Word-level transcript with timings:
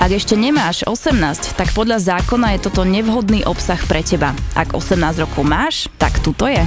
Ak 0.00 0.16
ešte 0.16 0.32
nemáš 0.32 0.80
18, 0.88 1.60
tak 1.60 1.76
podľa 1.76 2.00
zákona 2.00 2.56
je 2.56 2.64
toto 2.64 2.88
nevhodný 2.88 3.44
obsah 3.44 3.76
pre 3.84 4.00
teba. 4.00 4.32
Ak 4.56 4.72
18 4.72 4.96
rokov 5.20 5.44
máš, 5.44 5.92
tak 6.00 6.24
tuto 6.24 6.48
je. 6.48 6.64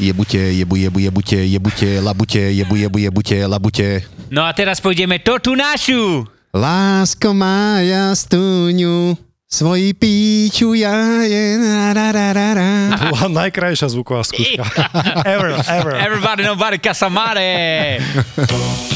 Jebute, 0.00 0.40
jebu, 0.40 0.80
jebu, 0.80 1.04
jebute, 1.04 1.36
jebute, 1.36 2.00
labute, 2.00 2.40
jebu, 2.48 2.80
jebu, 2.80 2.98
jebute, 3.04 3.38
labute. 3.44 4.08
No 4.32 4.48
a 4.48 4.56
teraz 4.56 4.80
pôjdeme 4.80 5.20
to 5.20 5.36
tu 5.36 5.52
našu. 5.52 6.24
Lásko 6.56 7.36
mája 7.36 8.16
stúňu, 8.16 9.12
svoji 9.52 9.92
píču 9.92 10.72
ja 10.72 11.28
je 11.28 11.60
na 11.60 11.92
ra, 11.92 12.08
ra, 12.08 12.32
ra, 12.32 12.48
ra. 12.56 12.72
To 12.96 13.04
bola 13.12 13.28
najkrajšia 13.44 13.92
zvuková 13.92 14.24
skúška. 14.24 14.64
ever, 15.28 15.60
ever. 15.60 15.92
Everybody, 15.92 16.48
nobody, 16.48 16.80
casamare. 16.80 18.00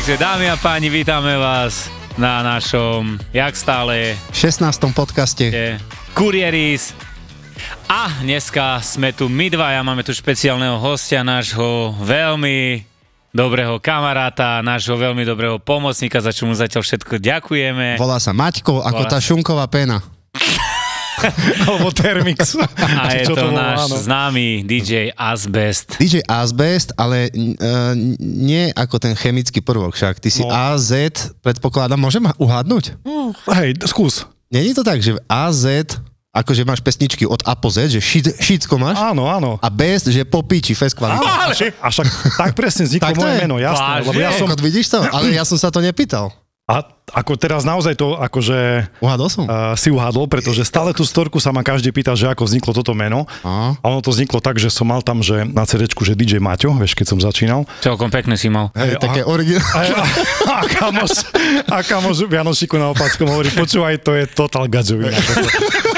Takže 0.00 0.16
dámy 0.16 0.48
a 0.48 0.56
páni, 0.56 0.88
vítame 0.88 1.36
vás 1.36 1.92
na 2.16 2.40
našom, 2.40 3.20
jak 3.36 3.52
stále, 3.52 4.16
16. 4.32 4.96
podcaste. 4.96 5.52
Kurieris. 6.16 6.96
A 7.84 8.08
dneska 8.24 8.80
sme 8.80 9.12
tu 9.12 9.28
my 9.28 9.52
dvaja, 9.52 9.84
máme 9.84 10.00
tu 10.00 10.16
špeciálneho 10.16 10.80
hostia, 10.80 11.20
nášho 11.20 11.92
veľmi 12.00 12.80
dobrého 13.28 13.76
kamaráta, 13.76 14.64
nášho 14.64 14.96
veľmi 14.96 15.20
dobrého 15.20 15.60
pomocníka, 15.60 16.24
za 16.24 16.32
čo 16.32 16.48
mu 16.48 16.56
zatiaľ 16.56 16.80
všetko 16.80 17.20
ďakujeme. 17.20 18.00
Volá 18.00 18.16
sa 18.16 18.32
Maťko, 18.32 18.80
ako 18.80 19.04
Volá 19.04 19.12
tá 19.12 19.20
sa- 19.20 19.28
šunková 19.28 19.68
pena. 19.68 20.00
Alebo 21.66 21.88
Termix. 21.90 22.56
A 23.00 23.14
je 23.14 23.26
to 23.28 23.50
náš 23.50 23.88
áno. 23.88 23.96
známy 24.00 24.64
DJ 24.64 25.12
Asbest. 25.14 25.96
DJ 25.96 26.24
Asbest, 26.24 26.92
ale 26.96 27.28
uh, 27.30 27.92
nie 28.18 28.70
ako 28.72 28.96
ten 28.98 29.12
chemický 29.14 29.60
prvok 29.60 29.92
však. 29.94 30.18
Ty 30.18 30.28
si 30.28 30.40
No. 30.40 30.50
AZ, 30.50 30.90
predpokladám, 31.44 32.00
môžem 32.00 32.24
uhádnuť? 32.40 32.96
Hej, 33.54 33.70
skús. 33.86 34.24
Není 34.50 34.74
to 34.74 34.82
tak, 34.82 34.98
že 34.98 35.14
AZ, 35.28 35.94
akože 36.30 36.62
máš 36.62 36.78
pesničky 36.82 37.26
od 37.26 37.42
A 37.46 37.54
po 37.58 37.70
Z, 37.70 37.90
že 37.90 38.00
šit, 38.02 38.34
šitsko 38.38 38.78
máš? 38.78 38.98
Áno, 38.98 39.26
áno. 39.26 39.58
A 39.58 39.68
best, 39.70 40.10
že 40.10 40.22
popíči, 40.26 40.74
fest 40.74 40.94
kvalita. 40.94 41.22
A 41.22 41.50
však, 41.50 41.74
a 41.78 41.86
však 41.90 42.06
tak 42.38 42.50
presne 42.54 42.86
vzniklo 42.86 43.14
moje 43.18 43.34
je. 43.34 43.40
meno, 43.46 43.56
jasné. 43.58 43.82
Vážne? 44.02 44.06
Lebo 44.10 44.18
ja 44.22 44.30
som, 44.34 44.46
vidíš 44.50 44.86
to? 44.90 44.98
Ale 45.10 45.26
ja 45.34 45.42
som 45.46 45.58
sa 45.58 45.70
to 45.70 45.82
nepýtal. 45.82 46.30
a 46.70 46.86
ako 47.12 47.32
teraz 47.36 47.62
naozaj 47.62 47.98
to, 47.98 48.14
akože 48.16 48.88
Uhádol 48.98 49.28
som? 49.28 49.44
uh, 49.46 49.74
si 49.74 49.90
uhádol, 49.90 50.26
pretože 50.26 50.62
stále 50.62 50.94
tú 50.94 51.02
storku 51.02 51.42
sa 51.42 51.50
ma 51.50 51.60
každý 51.60 51.90
pýta, 51.90 52.14
že 52.14 52.30
ako 52.30 52.46
vzniklo 52.46 52.72
toto 52.72 52.94
meno. 52.94 53.26
Á. 53.42 53.74
A 53.76 53.84
ono 53.86 54.00
to 54.00 54.14
vzniklo 54.14 54.38
tak, 54.38 54.56
že 54.56 54.70
som 54.70 54.86
mal 54.86 55.02
tam, 55.02 55.20
že 55.20 55.42
na 55.44 55.66
CD, 55.66 55.86
že 55.90 56.14
DJ 56.14 56.38
Maťo, 56.38 56.70
vieš, 56.78 56.94
keď 56.94 57.06
som 57.10 57.18
začínal. 57.18 57.66
Celkom 57.82 58.08
pekne 58.08 58.38
si 58.38 58.46
mal. 58.48 58.70
Hej, 58.74 58.96
a- 58.96 59.00
také 59.00 59.20
originálne. 59.22 59.94
A, 59.94 60.02
a, 60.02 60.04
a 60.50 60.64
kamoš, 60.66 61.12
a 61.66 61.76
kamoš 61.84 62.24
Vianošiku 62.26 62.78
na 62.78 62.90
opackom 62.94 63.28
hovorí, 63.28 63.50
počúvaj, 63.52 64.00
to 64.00 64.14
je 64.14 64.24
total 64.30 64.66
gadzovina. 64.70 65.14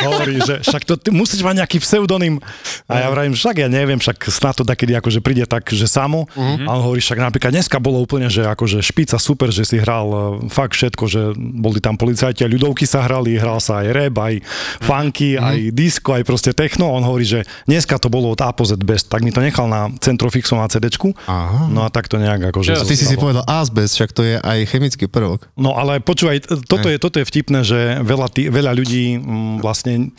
hovorí, 0.02 0.38
že 0.42 0.60
však 0.66 0.82
to, 0.84 0.94
ty 0.98 1.08
musíš 1.14 1.42
mať 1.42 1.62
nejaký 1.62 1.78
pseudonym. 1.82 2.42
A 2.90 3.06
ja 3.06 3.08
vravím, 3.08 3.34
však 3.36 3.62
ja 3.62 3.68
neviem, 3.70 3.98
však 3.98 4.18
snad 4.28 4.54
to 4.58 4.64
takedy 4.66 4.96
akože 4.96 5.22
príde 5.22 5.46
tak, 5.46 5.70
že 5.70 5.86
samo. 5.86 6.26
A 6.36 6.68
on 6.74 6.82
hovorí, 6.82 7.00
však 7.00 7.18
napríklad 7.18 7.54
dneska 7.54 7.78
bolo 7.78 8.02
úplne, 8.02 8.26
že 8.26 8.42
akože 8.46 8.82
špica 8.82 9.16
super, 9.18 9.50
že 9.54 9.62
si 9.66 9.76
hral 9.78 10.06
e, 10.10 10.18
fakt 10.50 10.74
všetko, 10.74 11.01
že 11.06 11.32
boli 11.36 11.78
tam 11.78 11.94
policajti 11.94 12.42
a 12.44 12.50
ľudovky 12.50 12.84
sa 12.84 13.04
hrali, 13.04 13.38
hral 13.38 13.58
sa 13.62 13.82
aj 13.82 13.88
rap, 13.92 14.14
aj 14.18 14.34
funky, 14.82 15.38
aj 15.38 15.70
disco, 15.74 16.14
aj 16.14 16.24
proste 16.26 16.50
techno. 16.52 16.90
On 16.90 17.02
hovorí, 17.02 17.24
že 17.24 17.40
dneska 17.64 17.96
to 17.98 18.12
bolo 18.12 18.32
od 18.32 18.40
A 18.42 18.50
po 18.50 18.66
Z 18.66 18.80
best, 18.82 19.08
tak 19.08 19.22
mi 19.22 19.30
to 19.30 19.42
nechal 19.42 19.70
na 19.70 19.90
Centrofixom 20.02 20.58
na 20.58 20.68
CDčku. 20.68 21.14
Aha. 21.26 21.70
No 21.70 21.86
a 21.86 21.88
tak 21.88 22.10
to 22.10 22.18
nejak 22.18 22.52
akože... 22.52 22.74
A 22.74 22.86
ty 22.86 22.98
si 22.98 23.06
si 23.06 23.16
povedal 23.16 23.46
asbest, 23.46 23.94
však 23.98 24.10
to 24.10 24.22
je 24.26 24.36
aj 24.38 24.58
chemický 24.68 25.06
prvok. 25.06 25.46
No 25.54 25.78
ale 25.78 26.02
počúvaj, 26.02 26.66
toto 26.66 26.88
je, 26.88 26.96
toto 26.98 27.16
je 27.20 27.26
vtipné, 27.28 27.60
že 27.62 28.02
veľa, 28.02 28.28
tý, 28.32 28.50
veľa 28.50 28.72
ľudí 28.74 29.18
mm, 29.18 29.64
vlastne 29.64 30.10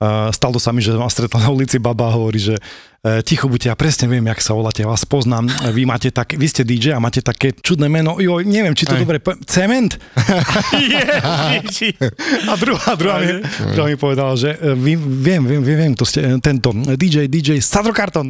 uh, 0.00 0.32
stalo 0.32 0.58
sa 0.60 0.72
mi, 0.72 0.84
že 0.84 0.96
ma 0.96 1.08
stretla 1.08 1.40
na 1.40 1.50
ulici 1.52 1.78
baba 1.80 2.12
a 2.12 2.14
hovorí, 2.16 2.36
že 2.36 2.54
uh, 2.56 3.24
ticho 3.24 3.48
buďte, 3.48 3.72
ja 3.72 3.76
presne 3.78 4.12
viem, 4.12 4.28
jak 4.28 4.44
sa 4.44 4.52
voláte, 4.52 4.84
ja 4.84 4.88
vás 4.88 5.08
poznám, 5.08 5.48
vy 5.72 5.88
máte 5.88 6.12
tak, 6.12 6.36
vy 6.36 6.46
ste 6.48 6.68
DJ 6.68 6.96
a 6.96 7.00
máte 7.00 7.24
také 7.24 7.56
čudné 7.56 7.88
meno, 7.88 8.20
jo, 8.20 8.40
neviem, 8.44 8.76
či 8.76 8.84
to 8.84 8.96
Aj. 8.96 9.00
dobre, 9.00 9.24
poviem, 9.24 9.40
Cement? 9.48 9.96
a 12.50 12.52
druhá, 12.60 12.92
druhá, 12.98 13.16
mi, 13.24 13.40
druhá 13.72 13.86
mi 13.88 13.96
povedala, 13.96 14.36
že 14.36 14.52
uh, 14.52 14.76
vy, 14.76 15.00
viem, 15.00 15.40
viem, 15.40 15.62
viem, 15.64 15.78
viem, 15.88 15.94
to 15.96 16.04
ste 16.04 16.20
tento 16.44 16.76
DJ, 16.76 17.32
DJ 17.32 17.64
Sadrokarton. 17.64 18.28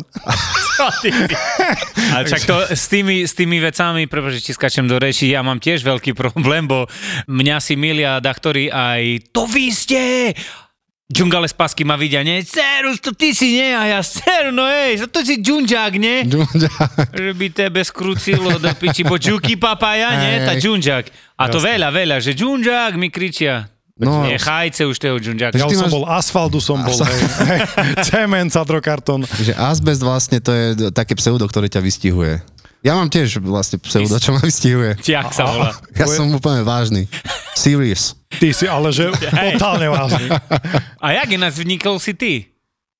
A 2.14 2.22
čak 2.30 2.46
to 2.46 2.62
s 2.68 2.86
tými, 2.86 3.26
s 3.26 3.34
tými 3.34 3.58
vecami, 3.58 4.06
prepáč, 4.06 4.44
ti 4.44 4.54
skačem 4.54 4.86
do 4.86 5.00
reči, 5.00 5.34
ja 5.34 5.42
mám 5.42 5.58
tiež 5.58 5.82
veľký 5.82 6.14
problém, 6.14 6.68
bo 6.68 6.86
mňa 7.26 7.56
si 7.58 7.74
milia 7.74 8.22
dachtori 8.22 8.70
aj 8.70 9.34
to 9.34 9.50
vy 9.50 9.74
ste! 9.74 10.30
Džungale 11.06 11.46
z 11.46 11.54
pasky 11.54 11.86
ma 11.86 11.94
vidia, 11.94 12.26
nie? 12.26 12.42
Serus, 12.42 12.98
to 12.98 13.14
ty 13.14 13.30
si, 13.30 13.54
nie? 13.54 13.70
A 13.70 13.86
ja, 13.86 14.00
seru, 14.02 14.50
no 14.50 14.66
hej, 14.66 14.98
to 15.06 15.22
si 15.22 15.38
džunžák, 15.38 15.94
nie? 16.02 16.26
Že 17.14 17.30
by 17.30 17.46
tebe 17.54 17.78
skrúcilo 17.86 18.58
do 18.58 18.66
piči, 18.74 19.06
bo 19.06 19.14
džuky 19.14 19.54
papaja, 19.54 20.18
nie? 20.18 20.42
Tá 20.42 20.58
džunžák. 20.58 21.38
A 21.38 21.46
to 21.46 21.62
veľa, 21.62 21.94
veľa, 21.94 22.18
že 22.18 22.34
džunžák 22.34 22.98
mi 22.98 23.14
kričia. 23.14 23.70
No. 23.96 24.28
Nechajte 24.28 24.84
už 24.84 24.98
toho 24.98 25.16
džunžáka. 25.16 25.56
Ja 25.56 25.64
už 25.64 25.78
som 25.78 25.88
máš- 25.88 25.96
bol 25.96 26.04
asfaltu, 26.04 26.58
som 26.60 26.82
bol, 26.84 26.92
Asfalt. 26.92 27.16
hej, 27.48 27.60
hej, 27.64 27.94
Cement, 28.04 28.50
Sadrokarton. 28.52 29.24
Že 29.24 29.56
asbest 29.56 30.04
vlastne 30.04 30.36
to 30.36 30.52
je 30.52 30.66
také 30.92 31.16
pseudo, 31.16 31.48
ktoré 31.48 31.70
ťa 31.72 31.80
vystihuje. 31.80 32.44
Ja 32.80 32.94
mám 32.94 33.06
tiež 33.06 33.40
vlastne 33.40 33.78
pseudo, 33.78 34.16
čo 34.16 34.30
ma 34.30 34.40
vystihuje. 34.40 34.94
Jak 35.02 35.30
sa 35.30 35.44
volá? 35.44 35.74
Ja 35.92 36.06
som 36.06 36.30
úplne 36.30 36.62
vážny. 36.62 37.10
Serious. 37.52 38.14
Ty 38.28 38.48
si 38.50 38.64
ale, 38.64 38.90
že 38.90 39.10
totálne 39.16 39.88
vážny. 39.88 40.28
A 40.96 41.06
jak 41.14 41.28
ináč 41.30 41.56
vznikol 41.56 41.96
si 41.96 42.12
ty? 42.12 42.32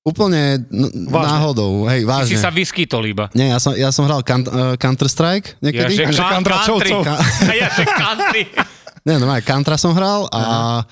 Úplne 0.01 0.63
n- 0.65 0.91
Vážne. 1.05 1.27
náhodou, 1.29 1.71
hej, 1.85 2.01
Ty 2.01 2.07
si 2.23 2.35
vážne. 2.35 2.39
sa 2.39 2.49
vyskytol 2.49 3.03
iba. 3.05 3.27
Nie, 3.33 3.51
ja 3.51 3.59
som, 3.59 3.71
ja 3.71 3.91
som 3.91 4.03
hral 4.03 4.23
kan- 4.23 4.43
uh, 4.45 4.75
Counter-Strike 4.75 5.59
niekedy. 5.59 5.93
Ja, 5.93 6.07
že 6.07 6.15
ka- 6.15 6.31
Kandračovcov. 6.39 7.01
country. 7.03 7.55
Ja, 7.55 7.67
že 7.69 7.83
country. 7.85 8.41
Nie, 9.07 9.15
normálne, 9.17 9.39
Kantra 9.41 9.75
som 9.75 9.91
hral 9.91 10.27
a 10.31 10.83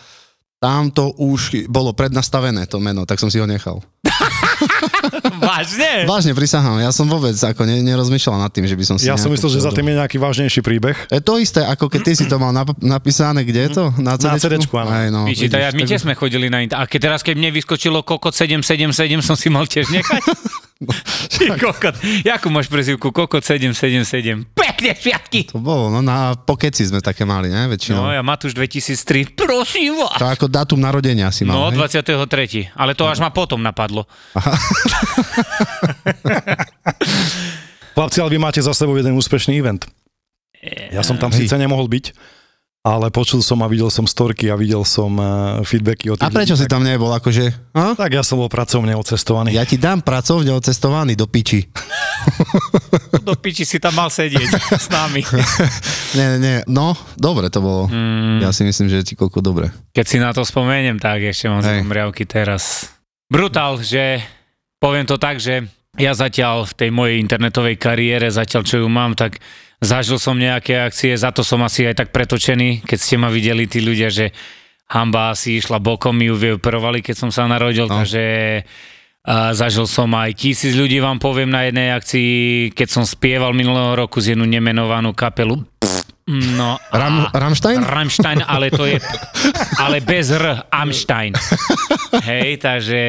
tam 0.58 0.88
to 0.88 1.12
už 1.16 1.68
bolo 1.68 1.92
prednastavené, 1.92 2.64
to 2.64 2.78
meno, 2.78 3.04
tak 3.04 3.20
som 3.20 3.28
si 3.28 3.40
ho 3.40 3.46
nechal. 3.46 3.80
Vážne? 5.46 6.06
Vážne 6.06 6.32
prisahám, 6.32 6.80
ja 6.80 6.90
som 6.90 7.06
vôbec 7.06 7.34
ako 7.34 7.64
ne, 7.64 7.82
nerozmýšľal 7.82 8.40
nad 8.40 8.52
tým, 8.52 8.66
že 8.66 8.74
by 8.74 8.84
som 8.84 8.96
si 8.96 9.06
Ja 9.06 9.16
som 9.16 9.30
myslel, 9.30 9.52
že 9.52 9.62
za 9.62 9.72
tým 9.72 9.86
je 9.86 9.96
nejaký 9.98 10.18
vážnejší 10.18 10.62
príbeh. 10.62 10.96
Je 11.08 11.22
to 11.22 11.38
isté, 11.38 11.62
ako 11.62 11.88
keď 11.88 12.02
ty 12.02 12.12
si 12.14 12.26
to 12.26 12.36
mal 12.36 12.50
nap- 12.50 12.78
napísané, 12.80 13.44
kde 13.44 13.62
je 13.66 13.72
to? 13.74 13.86
Na 13.98 14.16
Na 14.16 14.38
CD? 14.38 14.56
CD-čku, 14.56 14.76
áno. 14.76 14.90
Aj, 14.90 15.08
no, 15.10 15.28
ja, 15.28 15.70
my 15.72 15.84
tiež 15.84 16.02
sme 16.02 16.14
chodili 16.14 16.48
na 16.48 16.64
int- 16.64 16.74
A 16.74 16.86
keď 16.86 17.12
teraz, 17.12 17.20
keď 17.22 17.36
mne 17.36 17.50
vyskočilo 17.54 18.02
kokot 18.02 18.32
777, 18.32 19.20
som 19.22 19.36
si 19.36 19.48
mal 19.48 19.68
tiež 19.68 19.92
nechať. 19.92 20.22
Ty 20.76 21.56
kokot. 21.56 21.96
Jakú 22.28 22.52
máš 22.52 22.68
prezivku? 22.68 23.08
Kokot 23.16 23.40
777. 23.40 24.44
Pekne 24.52 24.92
sviatky. 24.92 25.48
To 25.56 25.64
bolo, 25.64 25.88
no 25.88 26.04
na 26.04 26.36
pokeci 26.36 26.84
sme 26.84 27.00
také 27.00 27.24
mali, 27.24 27.48
ne, 27.48 27.72
väčšinou. 27.72 28.04
No 28.04 28.12
ja 28.12 28.20
Matúš 28.20 28.52
2003. 28.60 29.40
Prosím 29.40 30.04
vás. 30.04 30.20
To 30.20 30.28
ako 30.28 30.52
dátum 30.52 30.84
narodenia 30.84 31.32
si 31.32 31.48
mal, 31.48 31.56
No, 31.56 31.72
hej? 31.72 31.80
23. 31.80 32.76
Ale 32.76 32.92
to 32.92 33.08
až 33.08 33.24
ma 33.24 33.32
potom 33.32 33.64
napadlo. 33.64 34.04
Chlapci, 37.96 38.20
ale 38.20 38.36
vy 38.36 38.40
máte 38.44 38.60
za 38.60 38.76
sebou 38.76 39.00
jeden 39.00 39.16
úspešný 39.16 39.56
event. 39.56 39.88
Ja 40.92 41.00
som 41.06 41.16
tam 41.16 41.32
Hej. 41.32 41.48
síce 41.48 41.56
nemohol 41.56 41.88
byť, 41.88 42.12
ale 42.86 43.10
počul 43.10 43.42
som 43.42 43.58
a 43.60 43.68
videl 43.68 43.90
som 43.90 44.06
storky 44.06 44.46
a 44.46 44.54
videl 44.54 44.86
som 44.86 45.10
uh, 45.18 45.26
feedbacky 45.66 46.14
od 46.14 46.22
A 46.22 46.30
tých 46.30 46.38
prečo 46.38 46.54
ľudí, 46.54 46.62
si 46.62 46.70
tam 46.70 46.86
nebol, 46.86 47.10
akože? 47.10 47.74
A? 47.74 47.98
Tak 47.98 48.14
ja 48.14 48.22
som 48.22 48.38
bol 48.38 48.46
pracovne 48.46 48.94
odcestovaný. 48.94 49.58
Ja 49.58 49.66
ti 49.66 49.76
dám 49.76 50.00
pracovne 50.00 50.54
odcestovaný 50.54 51.18
do 51.18 51.26
piči. 51.26 51.66
Do 53.20 53.34
piči 53.34 53.66
si 53.66 53.82
tam 53.82 53.98
mal 53.98 54.08
sedieť 54.08 54.50
s 54.86 54.88
nami. 54.88 55.26
Nie, 56.14 56.38
nie. 56.38 56.58
No, 56.66 56.94
dobre 57.16 57.50
to 57.50 57.60
bolo. 57.60 57.90
Mm, 57.90 58.40
Ja 58.40 58.54
si 58.54 58.62
myslím, 58.62 58.86
že 58.88 59.02
ti 59.02 59.18
koľko 59.18 59.42
dobre. 59.42 59.74
keď 59.92 60.06
si 60.06 60.18
na 60.22 60.30
to 60.30 60.46
spomeniem, 60.46 60.96
tak 60.96 61.26
ešte 61.26 61.50
mám 61.50 61.66
Hej. 61.66 61.82
zomriavky 61.82 62.24
teraz. 62.24 62.94
Brutál, 63.26 63.82
že 63.82 64.22
poviem 64.78 65.04
to 65.04 65.18
tak, 65.18 65.42
že 65.42 65.66
ja 65.96 66.12
zatiaľ 66.14 66.68
v 66.68 66.74
tej 66.76 66.90
mojej 66.92 67.18
internetovej 67.20 67.76
kariére, 67.80 68.28
zatiaľ 68.28 68.64
čo 68.68 68.76
ju 68.84 68.88
mám, 68.88 69.16
tak 69.16 69.40
zažil 69.80 70.20
som 70.20 70.36
nejaké 70.36 70.80
akcie, 70.82 71.16
za 71.16 71.32
to 71.32 71.44
som 71.44 71.64
asi 71.64 71.88
aj 71.88 72.06
tak 72.06 72.10
pretočený, 72.12 72.84
keď 72.84 72.98
ste 73.00 73.16
ma 73.16 73.32
videli 73.32 73.68
tí 73.68 73.80
ľudia, 73.80 74.12
že 74.12 74.32
hamba 74.92 75.34
asi 75.34 75.58
išla 75.58 75.82
bokom, 75.82 76.14
my 76.16 76.30
ju 76.30 76.36
vyoperovali, 76.36 77.02
keď 77.02 77.16
som 77.16 77.30
sa 77.34 77.50
narodil, 77.50 77.90
No. 77.90 78.04
takže 78.04 78.24
a 79.26 79.58
zažil 79.58 79.90
som 79.90 80.14
aj 80.14 80.38
tisíc 80.38 80.78
ľudí, 80.78 81.02
vám 81.02 81.18
poviem, 81.18 81.50
na 81.50 81.66
jednej 81.66 81.90
akcii, 81.98 82.30
keď 82.78 82.88
som 82.94 83.02
spieval 83.10 83.58
minulého 83.58 83.98
roku 83.98 84.22
z 84.22 84.38
jednu 84.38 84.46
nemenovanú 84.46 85.18
kapelu. 85.18 85.66
No, 86.30 86.78
Ram, 86.94 87.34
Ramstein? 87.34 87.82
Rammstein, 87.82 88.46
ale 88.46 88.70
to 88.70 88.86
je, 88.86 89.02
ale 89.84 90.06
bez 90.06 90.30
R, 90.30 90.70
Amstein. 90.70 91.34
Hej, 92.22 92.62
takže, 92.62 93.02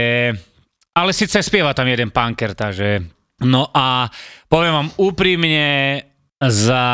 ale 0.96 1.12
síce 1.12 1.44
spieva 1.44 1.76
tam 1.76 1.92
jeden 1.92 2.08
punker, 2.08 2.56
takže, 2.56 3.04
no 3.44 3.68
a 3.76 4.08
poviem 4.48 4.72
vám 4.72 4.88
úprimne, 4.96 5.68
za 6.36 6.84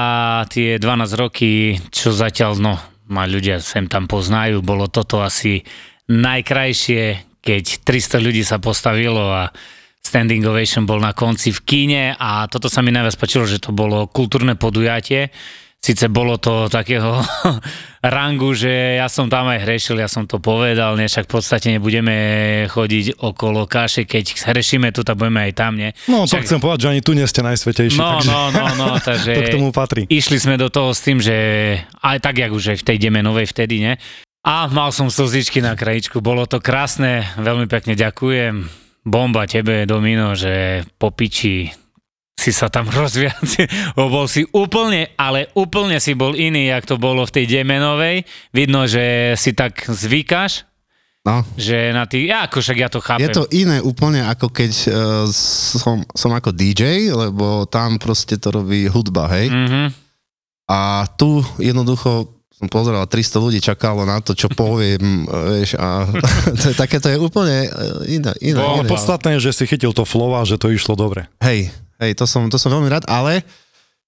tie 0.47 0.79
12 0.79 1.19
roky, 1.19 1.75
čo 1.91 2.15
zatiaľ, 2.15 2.63
no, 2.63 2.75
ma 3.11 3.27
ľudia 3.27 3.59
sem 3.59 3.91
tam 3.91 4.07
poznajú, 4.07 4.63
bolo 4.63 4.87
toto 4.87 5.19
asi 5.19 5.67
najkrajšie, 6.07 7.03
keď 7.43 7.65
300 7.83 8.23
ľudí 8.23 8.47
sa 8.47 8.63
postavilo 8.63 9.35
a 9.35 9.51
standing 10.03 10.47
ovation 10.47 10.87
bol 10.87 11.03
na 11.03 11.11
konci 11.11 11.51
v 11.51 11.61
kine 11.67 12.05
a 12.15 12.47
toto 12.47 12.71
sa 12.71 12.87
mi 12.87 12.95
najviac 12.95 13.19
páčilo, 13.19 13.47
že 13.51 13.59
to 13.59 13.75
bolo 13.75 14.07
kultúrne 14.07 14.55
podujatie. 14.55 15.35
Sice 15.83 16.07
bolo 16.07 16.39
to 16.39 16.71
takého 16.71 17.19
rangu, 18.15 18.55
že 18.55 19.03
ja 19.03 19.11
som 19.11 19.27
tam 19.27 19.51
aj 19.51 19.67
hrešil, 19.67 19.99
ja 19.99 20.07
som 20.07 20.31
to 20.31 20.39
povedal, 20.39 20.95
ne, 20.95 21.11
však 21.11 21.27
v 21.27 21.33
podstate 21.35 21.75
nebudeme 21.75 22.15
chodiť 22.71 23.19
okolo 23.19 23.67
kaše, 23.67 24.07
keď 24.07 24.47
hrešíme 24.47 24.95
tu, 24.95 25.03
tak 25.03 25.19
budeme 25.19 25.43
aj 25.51 25.53
tam, 25.59 25.75
nie? 25.75 25.91
No, 26.07 26.23
to 26.23 26.39
Však- 26.39 26.47
chcem 26.47 26.63
povedať, 26.63 26.81
že 26.87 26.91
ani 26.95 27.03
tu 27.03 27.19
nie 27.19 27.27
ste 27.27 27.43
najsvetejší, 27.43 27.99
No, 27.99 28.23
takže 28.23 28.31
no, 28.31 28.43
no, 28.55 28.65
no, 28.79 28.87
takže... 29.11 29.31
to 29.35 29.43
k 29.43 29.55
tomu 29.59 29.75
patrí. 29.75 30.07
Išli 30.07 30.39
sme 30.39 30.55
do 30.55 30.71
toho 30.71 30.95
s 30.95 31.03
tým, 31.03 31.19
že 31.19 31.35
aj 31.99 32.23
tak, 32.23 32.39
jak 32.39 32.55
už 32.55 32.79
aj 32.79 32.79
v 32.79 32.87
tej 32.87 32.97
Demenovej 33.03 33.51
vtedy, 33.51 33.83
ne? 33.83 33.99
A 34.47 34.71
mal 34.71 34.95
som 34.95 35.11
slzičky 35.11 35.59
na 35.59 35.75
krajičku, 35.75 36.23
bolo 36.23 36.47
to 36.47 36.63
krásne, 36.63 37.27
veľmi 37.43 37.67
pekne 37.67 37.99
ďakujem. 37.99 38.71
Bomba 39.03 39.51
tebe, 39.51 39.83
Domino, 39.83 40.39
že 40.39 40.87
po 40.95 41.11
piči 41.11 41.82
si 42.43 42.51
sa 42.51 42.67
tam 42.67 42.91
rozviac, 42.99 43.39
bol 43.95 44.27
si 44.27 44.43
úplne, 44.51 45.15
ale 45.15 45.47
úplne 45.55 46.03
si 46.03 46.19
bol 46.19 46.35
iný, 46.35 46.75
jak 46.75 46.91
to 46.91 46.99
bolo 46.99 47.23
v 47.23 47.35
tej 47.39 47.45
Demenovej. 47.47 48.27
Vidno, 48.51 48.91
že 48.91 49.39
si 49.39 49.55
tak 49.55 49.87
zvykáš, 49.87 50.67
No. 51.23 51.47
že 51.55 51.95
na 51.95 52.03
tých, 52.03 52.27
ja 52.35 52.51
ako 52.51 52.59
však 52.59 52.79
ja 52.83 52.91
to 52.91 52.99
chápem. 52.99 53.23
Je 53.23 53.31
to 53.31 53.47
iné 53.55 53.79
úplne 53.79 54.27
ako 54.27 54.51
keď 54.51 54.73
uh, 54.91 54.95
som, 55.79 56.03
som 56.19 56.35
ako 56.35 56.51
DJ, 56.51 57.15
lebo 57.15 57.63
tam 57.71 58.03
proste 58.03 58.35
to 58.43 58.51
robí 58.51 58.91
hudba, 58.91 59.31
hej. 59.31 59.47
Mhm. 59.47 59.95
A 60.67 61.07
tu 61.15 61.39
jednoducho 61.63 62.27
som 62.51 62.67
pozeral, 62.67 63.07
300 63.07 63.39
ľudí 63.43 63.59
čakalo 63.59 64.03
na 64.03 64.23
to, 64.23 64.35
čo 64.35 64.51
poviem, 64.51 65.23
vieš, 65.55 65.79
a 65.79 66.11
to 66.59 66.71
je, 66.71 66.75
také 66.75 66.99
to 66.99 67.07
je 67.11 67.19
úplne 67.23 67.71
eh, 67.71 68.19
iné. 68.19 68.35
iné, 68.43 68.59
Bolo 68.59 68.83
iné. 68.83 68.91
Podstatné 68.91 69.39
je, 69.39 69.47
že 69.47 69.63
si 69.63 69.65
chytil 69.71 69.95
to 69.95 70.03
flow 70.03 70.35
a 70.35 70.43
že 70.43 70.59
to 70.59 70.75
išlo 70.75 70.99
dobre. 70.99 71.31
Hej, 71.39 71.71
hej, 72.03 72.13
to 72.13 72.25
som, 72.25 72.47
to 72.47 72.57
som 72.57 72.69
veľmi 72.69 72.89
rád, 72.89 73.07
ale 73.07 73.47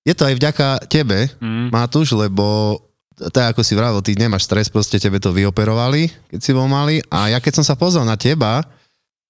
je 0.02 0.12
to 0.12 0.23
aj 0.23 0.35
vďaka 0.35 0.69
tebe, 0.87 1.31
Mm. 1.38 1.70
Matúš, 1.70 2.12
lebo 2.12 2.76
tak 3.31 3.55
ako 3.55 3.62
si 3.62 3.73
vravil, 3.73 4.02
ty 4.02 4.12
nemáš 4.12 4.44
stres, 4.44 4.67
proste 4.67 4.99
tebe 4.99 5.17
to 5.17 5.31
vyoperovali, 5.31 6.11
keď 6.29 6.41
si 6.41 6.50
bol 6.50 6.67
malý 6.67 6.99
a 7.08 7.31
ja 7.31 7.38
keď 7.38 7.52
som 7.56 7.64
sa 7.64 7.73
pozrel 7.73 8.02
na 8.02 8.19
teba, 8.19 8.67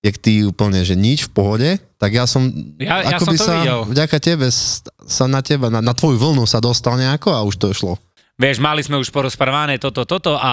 jak 0.00 0.16
ty 0.16 0.40
úplne, 0.42 0.80
že 0.80 0.92
nič 0.94 1.28
v 1.28 1.32
pohode, 1.32 1.68
tak 1.94 2.10
ja 2.10 2.24
som, 2.24 2.48
Ja- 2.76 3.00
ja 3.02 3.16
akoby 3.16 3.36
som 3.36 3.36
to 3.38 3.44
sa 3.46 3.54
videl. 3.58 3.80
vďaka 3.86 4.16
tebe 4.18 4.48
sa 4.48 5.24
na 5.26 5.40
teba, 5.40 5.68
na, 5.68 5.80
na 5.80 5.92
tvoju 5.92 6.16
vlnu 6.16 6.44
sa 6.44 6.58
dostal 6.58 6.96
nejako 6.96 7.30
a 7.30 7.40
už 7.40 7.56
to 7.56 7.70
šlo. 7.70 7.96
Vieš, 8.34 8.58
mali 8.58 8.82
sme 8.82 8.98
už 8.98 9.08
porozprávané 9.08 9.78
toto, 9.78 10.02
toto 10.02 10.34
a 10.34 10.52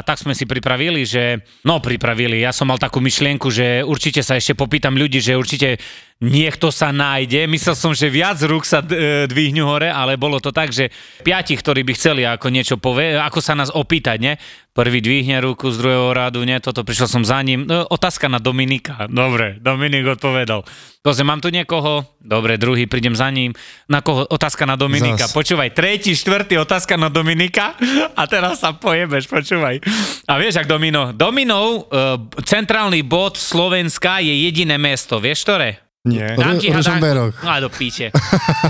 tak 0.00 0.14
sme 0.14 0.30
si 0.30 0.46
pripravili, 0.46 1.02
že... 1.02 1.42
No, 1.60 1.82
pripravili. 1.82 2.38
Ja 2.38 2.54
som 2.54 2.70
mal 2.70 2.78
takú 2.78 3.02
myšlienku, 3.02 3.50
že 3.50 3.82
určite 3.82 4.22
sa 4.22 4.38
ešte 4.38 4.54
popýtam 4.54 4.94
ľudí, 4.94 5.18
že 5.18 5.34
určite 5.34 5.74
niekto 6.16 6.72
sa 6.72 6.96
nájde. 6.96 7.44
Myslel 7.44 7.76
som, 7.76 7.92
že 7.92 8.08
viac 8.08 8.40
rúk 8.40 8.64
sa 8.64 8.80
d- 8.80 9.28
dvihnú 9.28 9.68
hore, 9.68 9.92
ale 9.92 10.16
bolo 10.16 10.40
to 10.40 10.48
tak, 10.48 10.72
že 10.72 10.88
piati, 11.20 11.52
ktorí 11.52 11.84
by 11.84 11.92
chceli 11.92 12.22
ako 12.24 12.48
niečo 12.48 12.76
povie, 12.80 13.20
ako 13.20 13.44
sa 13.44 13.52
nás 13.52 13.68
opýtať, 13.68 14.18
ne? 14.20 14.34
Prvý 14.76 15.00
dvihne 15.00 15.40
ruku 15.40 15.72
z 15.72 15.80
druhého 15.80 16.12
radu, 16.12 16.44
nie? 16.44 16.56
Toto 16.60 16.84
prišiel 16.84 17.08
som 17.08 17.24
za 17.24 17.40
ním. 17.40 17.64
No, 17.64 17.88
otázka 17.88 18.28
na 18.28 18.36
Dominika. 18.36 19.08
Dobre, 19.08 19.56
Dominik 19.60 20.04
odpovedal. 20.04 20.68
Pozri, 21.00 21.24
mám 21.24 21.40
tu 21.40 21.48
niekoho? 21.48 22.04
Dobre, 22.20 22.60
druhý, 22.60 22.84
prídem 22.84 23.16
za 23.16 23.32
ním. 23.32 23.56
Na 23.88 24.04
koho? 24.04 24.28
Otázka 24.28 24.68
na 24.68 24.76
Dominika. 24.76 25.28
Zas. 25.28 25.36
Počúvaj, 25.36 25.72
tretí, 25.72 26.12
štvrtý, 26.12 26.60
otázka 26.60 27.00
na 27.00 27.08
Dominika 27.08 27.72
a 28.12 28.28
teraz 28.28 28.60
sa 28.60 28.76
pojebeš, 28.76 29.28
počúvaj. 29.32 29.80
A 30.28 30.32
vieš, 30.36 30.60
ak 30.60 30.68
Domino? 30.68 31.12
Dominov, 31.16 31.88
uh, 31.88 32.20
centrálny 32.44 33.00
bod 33.00 33.40
Slovenska 33.40 34.20
je 34.20 34.44
jediné 34.44 34.76
mesto, 34.76 35.20
vieš 35.22 35.48
ktoré? 35.48 35.85
Nie. 36.06 36.38
Dám 36.38 36.62
ti 36.62 36.70
Ružomberok. 36.70 37.34
A 37.42 37.58
do 37.58 37.66
píče. 37.66 38.14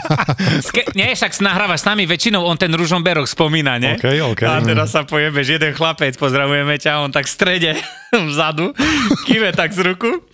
Ske- 0.66 0.88
nie, 0.96 1.12
však 1.12 1.36
nahrávaš 1.44 1.84
s 1.84 1.86
nami, 1.86 2.08
väčšinou 2.08 2.40
on 2.40 2.56
ten 2.56 2.72
Ružomberok 2.72 3.28
spomína, 3.28 3.76
nie? 3.76 4.00
OK, 4.00 4.08
OK. 4.32 4.42
A 4.48 4.64
teraz 4.64 4.96
sa 4.96 5.04
pojebeš, 5.04 5.60
jeden 5.60 5.76
chlapec, 5.76 6.16
pozdravujeme 6.16 6.80
ťa, 6.80 7.04
on 7.04 7.12
tak 7.12 7.28
v 7.28 7.32
strede, 7.36 7.70
vzadu, 8.32 8.72
kýve 9.28 9.52
tak 9.52 9.76
z 9.76 9.84
ruku. 9.84 10.24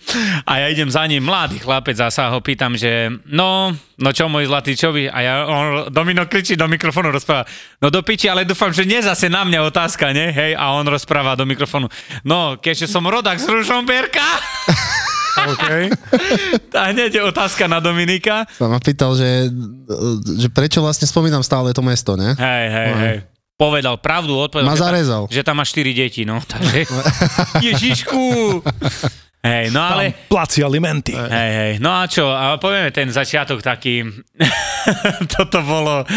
A 0.47 0.63
ja 0.63 0.71
idem 0.71 0.87
za 0.87 1.03
ním, 1.03 1.27
mladý 1.27 1.59
chlapec, 1.59 1.99
a 1.99 2.07
sa 2.07 2.31
ho 2.31 2.39
pýtam, 2.39 2.79
že 2.79 3.11
no, 3.27 3.75
no 3.99 4.09
čo 4.15 4.31
môj 4.31 4.47
zlatý, 4.47 4.79
čo 4.79 4.95
by? 4.95 5.11
A 5.11 5.17
ja, 5.19 5.33
on, 5.43 5.91
Domino 5.91 6.23
kričí 6.23 6.55
do 6.55 6.71
mikrofónu, 6.71 7.11
rozpráva, 7.11 7.43
no 7.83 7.91
do 7.91 7.99
piči, 7.99 8.31
ale 8.31 8.47
dúfam, 8.47 8.71
že 8.71 8.87
nie 8.87 9.03
zase 9.03 9.27
na 9.27 9.43
mňa 9.43 9.59
otázka, 9.67 10.15
nie? 10.15 10.31
Hej, 10.31 10.55
a 10.55 10.71
on 10.71 10.87
rozpráva 10.87 11.35
do 11.35 11.43
mikrofónu, 11.43 11.91
no, 12.23 12.55
keďže 12.63 12.87
som 12.87 13.03
rodak 13.03 13.43
z 13.43 13.51
Ružomberka, 13.51 14.23
OK. 15.33 15.63
a 16.77 16.83
hneď 16.93 17.11
je 17.17 17.21
otázka 17.23 17.65
na 17.65 17.81
Dominika. 17.81 18.45
Sa 18.53 18.69
ma 18.69 18.77
pýtal, 18.77 19.17
že, 19.17 19.49
že 20.37 20.47
prečo 20.53 20.79
vlastne 20.79 21.09
spomínam 21.09 21.41
stále 21.41 21.73
to 21.73 21.81
mesto, 21.81 22.13
ne? 22.13 22.37
Hej, 22.37 22.65
hej, 22.69 22.91
hej. 22.93 23.17
Povedal 23.53 24.01
pravdu, 24.01 24.33
odpovedal, 24.35 24.65
Ma 24.65 24.73
že, 24.73 24.81
tam, 24.81 24.87
zarezal. 24.89 25.23
že 25.29 25.41
tam 25.45 25.55
má 25.61 25.65
4 25.65 25.93
deti, 25.93 26.25
no. 26.25 26.41
Takže, 26.41 26.89
Ježišku. 27.69 28.21
Hej, 29.43 29.75
no 29.75 29.79
ale... 29.83 30.15
Placi 30.31 30.63
alimenty. 30.63 31.13
Hej, 31.13 31.51
hej, 31.51 31.71
no 31.83 31.91
a 31.91 32.07
čo, 32.07 32.31
a 32.31 32.55
povieme 32.57 32.95
ten 32.95 33.11
začiatok 33.11 33.59
taký, 33.59 34.07
toto 35.35 35.59
bolo, 35.67 36.07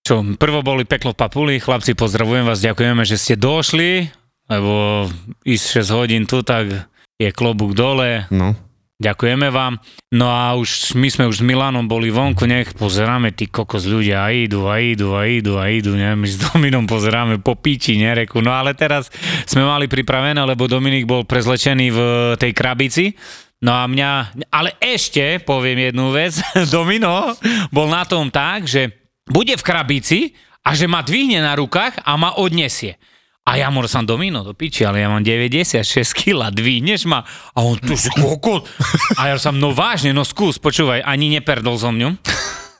čo, 0.00 0.24
prvo 0.40 0.64
boli 0.64 0.88
peklo 0.88 1.12
v 1.12 1.20
papuli, 1.20 1.54
chlapci, 1.60 1.92
pozdravujem 1.92 2.48
vás, 2.48 2.64
ďakujeme, 2.64 3.04
že 3.04 3.20
ste 3.20 3.34
došli, 3.36 4.08
lebo 4.48 5.04
ísť 5.44 5.84
6 5.84 5.96
hodín 5.96 6.24
tu, 6.24 6.40
tak 6.40 6.91
je 7.22 7.30
klobúk 7.30 7.72
dole, 7.78 8.26
No. 8.30 8.54
Ďakujeme 9.02 9.50
vám. 9.50 9.82
No 10.14 10.30
a 10.30 10.54
už 10.54 10.94
my 10.94 11.10
sme 11.10 11.24
už 11.26 11.42
s 11.42 11.46
Milanom 11.46 11.90
boli 11.90 12.14
vonku, 12.14 12.46
nech 12.46 12.70
pozeráme, 12.78 13.34
tí 13.34 13.50
kokos 13.50 13.82
ľudia 13.82 14.22
a 14.22 14.30
idú 14.30 14.70
a 14.70 14.78
idú 14.78 15.18
a 15.18 15.26
idú 15.26 15.58
a 15.58 15.66
idú, 15.66 15.98
ne? 15.98 16.14
My 16.14 16.30
s 16.30 16.38
Dominom 16.38 16.86
pozeráme 16.86 17.42
po 17.42 17.58
piči, 17.58 17.98
nereku. 17.98 18.38
No 18.38 18.54
ale 18.54 18.78
teraz 18.78 19.10
sme 19.42 19.66
mali 19.66 19.90
pripravené, 19.90 20.38
lebo 20.46 20.70
Dominik 20.70 21.10
bol 21.10 21.26
prezlečený 21.26 21.86
v 21.90 22.00
tej 22.38 22.54
krabici. 22.54 23.18
No 23.66 23.74
a 23.74 23.90
mňa, 23.90 24.38
ale 24.54 24.78
ešte 24.78 25.42
poviem 25.42 25.90
jednu 25.90 26.14
vec, 26.14 26.38
Domino 26.74 27.34
bol 27.74 27.90
na 27.90 28.06
tom 28.06 28.30
tak, 28.30 28.70
že 28.70 29.10
bude 29.26 29.58
v 29.58 29.66
krabici 29.66 30.30
a 30.62 30.78
že 30.78 30.86
ma 30.86 31.02
dvihne 31.02 31.42
na 31.42 31.58
rukách 31.58 32.06
a 32.06 32.14
ma 32.14 32.38
odnesie. 32.38 32.94
A 33.42 33.58
ja 33.58 33.74
mu 33.74 33.82
som 33.90 34.06
Domino 34.06 34.46
do 34.46 34.54
piči, 34.54 34.86
ale 34.86 35.02
ja 35.02 35.10
mám 35.10 35.26
96 35.26 35.82
kg, 36.14 36.54
dvihneš 36.54 37.10
ma? 37.10 37.26
A 37.26 37.66
on 37.66 37.74
tu 37.74 37.98
si 37.98 38.06
kokot. 38.14 38.70
A 39.18 39.34
ja 39.34 39.36
som, 39.38 39.58
no 39.58 39.74
vážne, 39.74 40.14
no 40.14 40.22
skús, 40.22 40.62
počúvaj, 40.62 41.02
ani 41.02 41.26
neperdol 41.26 41.74
zo 41.74 41.90
mňu. 41.90 42.14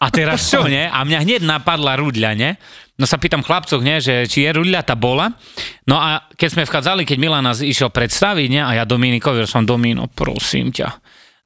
A 0.02 0.06
teraz 0.10 0.50
čo, 0.50 0.66
ne? 0.66 0.86
A 0.86 1.02
mňa 1.02 1.18
hneď 1.22 1.40
napadla 1.46 1.98
rudľa, 1.98 2.30
ne? 2.38 2.50
No 2.94 3.06
sa 3.10 3.18
pýtam 3.18 3.42
chlapcov, 3.42 3.82
ne, 3.82 3.98
že 3.98 4.26
či 4.30 4.46
je 4.46 4.50
rudľa 4.54 4.86
tá 4.86 4.94
bola. 4.94 5.34
No 5.86 5.98
a 5.98 6.30
keď 6.38 6.48
sme 6.54 6.66
vchádzali, 6.66 7.02
keď 7.06 7.18
Milan 7.18 7.46
nás 7.46 7.62
išiel 7.62 7.90
predstaviť, 7.90 8.46
ne, 8.50 8.62
a 8.62 8.70
ja 8.78 8.84
Dominikovi, 8.86 9.42
som 9.46 9.66
Domino, 9.66 10.06
prosím 10.06 10.70
ťa, 10.70 10.90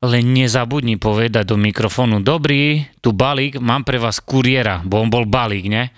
len 0.09 0.33
nezabudni 0.37 1.01
povedať 1.01 1.49
do 1.49 1.57
mikrofónu, 1.57 2.21
dobrý, 2.21 2.85
tu 3.01 3.17
balík, 3.17 3.61
mám 3.61 3.85
pre 3.85 3.97
vás 3.97 4.21
kuriéra, 4.21 4.85
bo 4.85 5.01
on 5.01 5.09
bol 5.09 5.25
balík, 5.25 5.69
ne? 5.73 5.89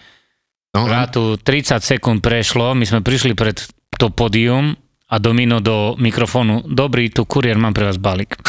No, 0.78 0.86
Rátu 0.86 1.22
30 1.36 1.80
sekúnd 1.80 2.18
prešlo, 2.18 2.70
my 2.72 2.84
sme 2.84 3.00
prišli 3.00 3.34
pred 3.34 3.58
to 3.92 4.08
pódium 4.08 4.78
a 5.04 5.16
Domino 5.16 5.58
do 5.58 5.96
mikrofónu. 5.96 6.62
Dobrý, 6.64 7.08
tu 7.08 7.24
kuriér, 7.24 7.56
mám 7.56 7.72
pre 7.72 7.82
vás 7.84 7.96
balík. 7.96 8.38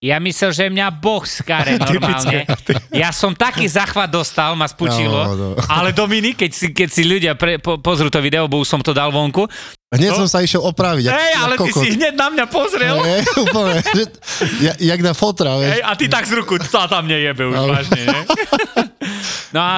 Ja 0.00 0.16
myslel, 0.16 0.56
že 0.56 0.64
mňa 0.66 0.96
boh 0.96 1.20
skare 1.20 1.76
normálne. 1.76 2.48
Ja 2.88 3.12
som 3.12 3.36
taký 3.36 3.68
zachvat 3.68 4.08
dostal, 4.08 4.56
ma 4.56 4.64
spučilo. 4.64 5.12
No, 5.12 5.36
no. 5.36 5.48
Ale 5.68 5.92
Dominik, 5.92 6.40
keď 6.40 6.50
si, 6.50 6.66
keď 6.72 6.88
si 6.88 7.04
ľudia 7.04 7.36
pre, 7.36 7.60
po, 7.60 7.76
pozrú 7.76 8.08
to 8.08 8.16
video, 8.16 8.48
bo 8.48 8.64
už 8.64 8.64
som 8.66 8.80
to 8.80 8.96
dal 8.96 9.12
vonku. 9.12 9.44
Hneď 9.92 10.16
No. 10.16 10.24
som 10.24 10.28
sa 10.30 10.40
išiel 10.40 10.64
opraviť. 10.64 11.04
jak 11.04 11.36
ale 11.36 11.54
ty 11.54 11.68
kokot. 11.68 11.84
si 11.84 11.88
hneď 11.92 12.16
na 12.16 12.32
mňa 12.32 12.46
pozrel. 12.48 12.96
Hej, 12.96 13.22
úplne. 13.44 13.76
že, 13.84 14.04
ja, 14.62 14.72
jak 14.72 15.00
na 15.04 15.12
fotra, 15.12 15.60
vieš. 15.60 15.68
Hej, 15.68 15.82
a 15.84 15.90
ty 15.92 16.04
tak 16.08 16.24
z 16.24 16.32
ruku, 16.32 16.56
sa 16.64 16.88
tam 16.88 17.04
nejebe 17.04 17.44
už 17.44 17.54
Ale- 17.54 17.72
vážne, 17.76 18.00
ne? 18.00 18.20
No 19.52 19.60
a 19.60 19.74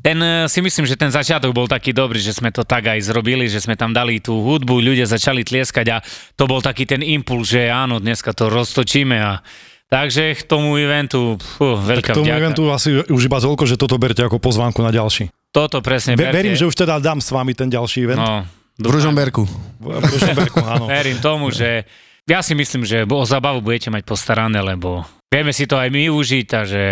ten 0.00 0.18
eh, 0.18 0.46
si 0.46 0.60
myslím, 0.60 0.84
že 0.84 0.94
ten 0.94 1.10
začiatok 1.10 1.50
bol 1.50 1.66
taký 1.66 1.90
dobrý, 1.90 2.18
že 2.18 2.32
sme 2.32 2.50
to 2.50 2.62
tak 2.62 2.86
aj 2.86 3.00
zrobili, 3.02 3.46
že 3.46 3.60
sme 3.60 3.74
tam 3.74 3.90
dali 3.90 4.18
tú 4.18 4.38
hudbu, 4.40 4.78
ľudia 4.78 5.04
začali 5.04 5.42
tlieskať 5.42 5.86
a 5.90 5.96
to 6.34 6.44
bol 6.44 6.58
taký 6.58 6.84
ten 6.84 7.00
impuls, 7.00 7.50
že 7.50 7.68
áno, 7.68 7.98
dneska 7.98 8.30
to 8.32 8.48
roztočíme 8.48 9.16
a 9.18 9.40
takže 9.88 10.36
k 10.36 10.42
tomu 10.44 10.76
eventu, 10.76 11.40
fú, 11.40 11.80
veľká 11.80 12.12
K 12.12 12.16
tomu 12.20 12.28
vďaka. 12.28 12.40
eventu 12.40 12.62
asi 12.68 12.88
už 13.08 13.22
iba 13.24 13.38
toľko, 13.40 13.64
že 13.64 13.80
toto 13.80 13.96
berte 13.96 14.20
ako 14.20 14.36
pozvánku 14.36 14.84
na 14.84 14.92
ďalší. 14.92 15.32
Toto 15.48 15.80
presne 15.80 16.12
berte. 16.12 16.36
verím, 16.36 16.54
že 16.54 16.68
už 16.68 16.76
teda 16.76 17.00
dám 17.00 17.24
s 17.24 17.32
vami 17.32 17.56
ten 17.56 17.72
ďalší 17.72 18.04
event. 18.04 18.20
No, 18.20 18.44
V 18.78 18.86
Ružomberku. 18.86 19.42
V 19.80 19.86
Ružomberku, 19.88 20.60
áno. 20.60 20.84
verím 20.92 21.18
tomu, 21.18 21.48
že 21.48 21.88
ja 22.28 22.44
si 22.44 22.52
myslím, 22.52 22.84
že 22.84 23.08
o 23.08 23.24
zabavu 23.24 23.64
budete 23.64 23.88
mať 23.88 24.04
postarané, 24.04 24.60
lebo 24.60 25.08
vieme 25.32 25.56
si 25.56 25.64
to 25.64 25.80
aj 25.80 25.88
my 25.88 26.12
užiť 26.12 26.48
a 26.52 26.60
že 26.68 26.84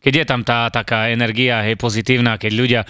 keď 0.00 0.12
je 0.12 0.24
tam 0.24 0.40
tá 0.42 0.66
taká 0.72 1.12
energia, 1.12 1.62
hej, 1.62 1.76
pozitívna, 1.76 2.40
keď 2.40 2.52
ľudia 2.52 2.82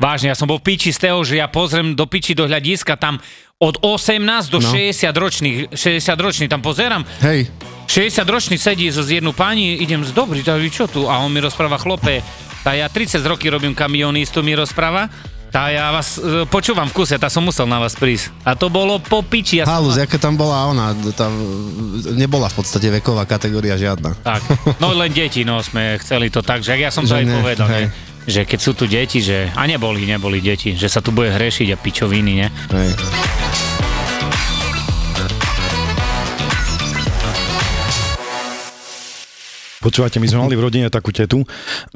Vážne, 0.00 0.32
ja 0.32 0.36
som 0.38 0.48
bol 0.48 0.56
v 0.56 0.72
piči 0.72 0.96
z 0.96 1.12
toho, 1.12 1.20
že 1.20 1.36
ja 1.36 1.44
pozriem 1.44 1.92
do 1.92 2.08
piči 2.08 2.32
do 2.32 2.48
hľadiska 2.48 2.96
tam 2.96 3.20
od 3.60 3.84
18 3.84 4.48
do 4.48 4.56
No. 4.56 4.72
60 4.72 5.12
ročných, 5.12 5.56
60 5.76 6.16
ročných 6.16 6.48
tam 6.48 6.64
pozerám, 6.64 7.04
Hej, 7.20 7.52
60 7.84 8.24
ročný 8.24 8.56
sedí 8.56 8.88
z 8.88 9.20
jednu 9.20 9.36
pani, 9.36 9.76
idem 9.76 10.00
z 10.00 10.16
dobrý, 10.16 10.40
tak 10.40 10.64
čo 10.72 10.88
tu? 10.88 11.04
A 11.04 11.20
on 11.20 11.28
mi 11.28 11.44
rozpráva, 11.44 11.76
chlope, 11.76 12.24
tá 12.64 12.72
ja 12.72 12.88
30 12.88 13.20
roky 13.28 13.52
robím 13.52 13.76
kamionistu, 13.76 14.40
mi 14.40 14.56
rozpráva, 14.56 15.12
tá 15.50 15.66
ja 15.68 15.90
vás 15.90 16.16
e, 16.16 16.46
počúvam 16.46 16.86
v 16.86 16.94
kuse, 16.94 17.18
tá 17.18 17.26
som 17.26 17.42
musel 17.42 17.66
na 17.66 17.82
vás 17.82 17.98
prísť. 17.98 18.30
A 18.46 18.54
to 18.54 18.70
bolo 18.70 19.02
po 19.02 19.20
piči. 19.20 19.58
Ja 19.60 19.66
som, 19.66 19.82
halus, 19.82 19.98
aká 19.98 20.16
tam 20.16 20.38
bola 20.38 20.70
ona, 20.70 20.94
tam 21.12 21.34
nebola 22.14 22.46
v 22.46 22.54
podstate 22.62 22.86
veková 22.88 23.26
kategória 23.26 23.74
žiadna. 23.74 24.14
tak, 24.22 24.40
no 24.78 24.94
len 24.94 25.10
deti, 25.10 25.42
no 25.42 25.58
sme 25.58 25.98
chceli 25.98 26.30
to 26.30 26.40
tak, 26.40 26.62
že 26.62 26.78
ja 26.78 26.94
som 26.94 27.02
to 27.02 27.12
Že 27.12 27.18
aj 27.18 27.24
ne, 27.26 27.34
povedal, 27.34 27.68
hej. 27.68 27.84
ne? 27.90 28.08
že 28.30 28.40
keď 28.46 28.58
sú 28.62 28.72
tu 28.78 28.84
deti, 28.86 29.18
že, 29.18 29.50
a 29.50 29.66
neboli, 29.66 30.06
neboli 30.06 30.38
deti, 30.38 30.76
že 30.78 30.86
sa 30.86 31.02
tu 31.02 31.10
bude 31.10 31.34
hrešiť 31.34 31.74
a 31.74 31.76
pičoviny, 31.76 32.32
ne? 32.38 32.48
Hej. 32.70 32.90
Počúvate, 39.80 40.20
my 40.20 40.28
sme 40.28 40.44
mali 40.44 40.60
v 40.60 40.64
rodine 40.68 40.92
takú 40.92 41.08
tetu, 41.08 41.40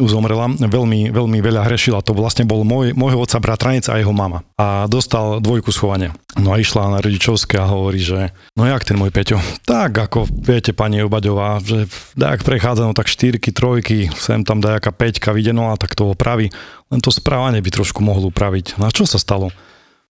zomrela, 0.00 0.48
veľmi, 0.56 1.12
veľmi 1.12 1.38
veľa 1.44 1.68
hrešila. 1.68 2.00
To 2.08 2.16
vlastne 2.16 2.48
bol 2.48 2.64
môj, 2.64 2.96
môjho 2.96 3.20
otca 3.20 3.36
bratranec 3.44 3.84
a 3.92 4.00
jeho 4.00 4.08
mama. 4.08 4.40
A 4.56 4.88
dostal 4.88 5.36
dvojku 5.44 5.68
schovania. 5.68 6.16
No 6.40 6.56
a 6.56 6.58
išla 6.58 6.88
na 6.88 7.04
rodičovské 7.04 7.60
a 7.60 7.68
hovorí, 7.68 8.00
že 8.00 8.32
no 8.56 8.64
jak 8.64 8.88
ten 8.88 8.96
môj 8.96 9.12
Peťo? 9.12 9.36
Tak 9.68 9.92
ako 9.92 10.24
viete, 10.32 10.72
pani 10.72 11.04
Obaďová, 11.04 11.60
že 11.60 11.84
tak 12.16 12.40
prechádza, 12.40 12.88
no 12.88 12.96
tak 12.96 13.12
štyrky, 13.12 13.52
trojky, 13.52 14.08
sem 14.16 14.48
tam 14.48 14.64
dajaká 14.64 14.88
peťka 14.88 15.36
videno 15.36 15.68
a 15.68 15.76
tak 15.76 15.92
to 15.92 16.08
opraví. 16.08 16.48
Len 16.88 17.00
to 17.04 17.12
správanie 17.12 17.60
by 17.60 17.68
trošku 17.68 18.00
mohol 18.00 18.32
upraviť. 18.32 18.80
No 18.80 18.88
a 18.88 18.94
čo 18.96 19.04
sa 19.04 19.20
stalo? 19.20 19.52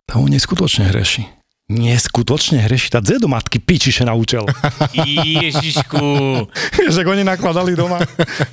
Tá 0.06 0.22
on 0.22 0.30
neskutočne 0.30 0.94
hreší. 0.94 1.26
Neskutočne 1.74 2.62
hreší. 2.62 2.94
Tá 2.94 3.02
dze 3.02 3.18
do 3.18 3.26
matky 3.26 3.58
pičiše 3.58 4.06
naučil. 4.06 4.46
Ježišku. 4.94 6.06
Vieš, 6.78 7.02
ako 7.02 7.10
oni 7.18 7.26
nakladali 7.26 7.74
doma. 7.74 7.98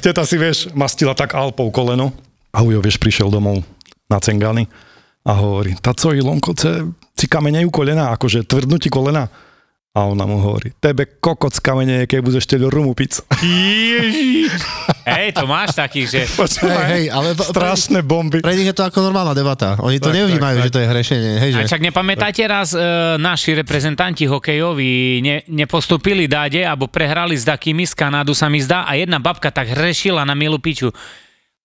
Teta 0.02 0.26
si, 0.26 0.42
vieš, 0.42 0.74
mastila 0.74 1.14
tak 1.14 1.38
alpou 1.38 1.70
koleno. 1.70 2.10
A 2.50 2.66
ujo, 2.66 2.82
vieš, 2.82 2.98
prišiel 2.98 3.30
domov 3.30 3.62
na 4.10 4.18
cengany 4.18 4.66
a 5.22 5.32
hovorí, 5.38 5.78
tá 5.78 5.94
co, 5.94 6.18
Ilonko, 6.18 6.58
ce, 6.58 6.82
si 7.14 7.30
kamenejú 7.30 7.70
kolena, 7.70 8.10
akože 8.18 8.42
tvrdnú 8.50 8.82
ti 8.82 8.90
kolena. 8.90 9.30
A 9.92 10.08
ona 10.08 10.24
mu 10.24 10.40
hovorí, 10.40 10.72
tebe 10.80 11.20
kokot 11.20 11.52
z 11.52 11.60
kamene, 11.60 12.08
keď 12.08 12.20
budeš 12.24 12.48
teľ 12.48 12.72
rumu 12.72 12.96
pic. 12.96 13.20
Ježiš. 13.44 14.56
Hej, 15.04 15.34
to 15.34 15.46
máš 15.46 15.74
takých, 15.74 16.08
že... 16.08 16.20
Hej, 16.24 16.36
Počúvaj, 16.36 16.86
hej, 16.88 17.06
ale 17.08 17.28
p- 17.32 17.44
strašné 17.44 18.00
bomby. 18.02 18.40
pre 18.40 18.54
nich 18.54 18.66
je 18.66 18.74
to 18.74 18.84
ako 18.84 19.02
normálna 19.02 19.32
debata. 19.32 19.76
Oni 19.80 19.98
to 19.98 20.08
Tak, 20.08 20.16
nevnímajú, 20.16 20.56
tak, 20.56 20.64
že 20.64 20.70
to 20.70 20.80
je 20.80 20.88
hrešenie. 20.88 21.32
Hej, 21.38 21.52
A 21.52 21.58
že? 21.58 21.68
však 21.68 21.82
nepamätáte 21.84 22.44
raz, 22.44 22.72
e, 22.72 22.80
naši 23.16 23.56
reprezentanti 23.56 24.26
hokejoví 24.26 24.92
ne, 25.20 25.36
nepostupili 25.48 26.26
dáde, 26.26 26.62
alebo 26.62 26.86
prehrali 26.86 27.34
s 27.34 27.44
takými 27.44 27.84
z 27.84 27.94
Kanádu 27.94 28.32
sa 28.32 28.46
mi 28.46 28.58
zdá 28.58 28.84
a 28.84 28.94
jedna 28.94 29.18
babka 29.18 29.50
tak 29.50 29.70
hrešila 29.70 30.22
na 30.22 30.34
milú 30.34 30.56
piču. 30.56 30.94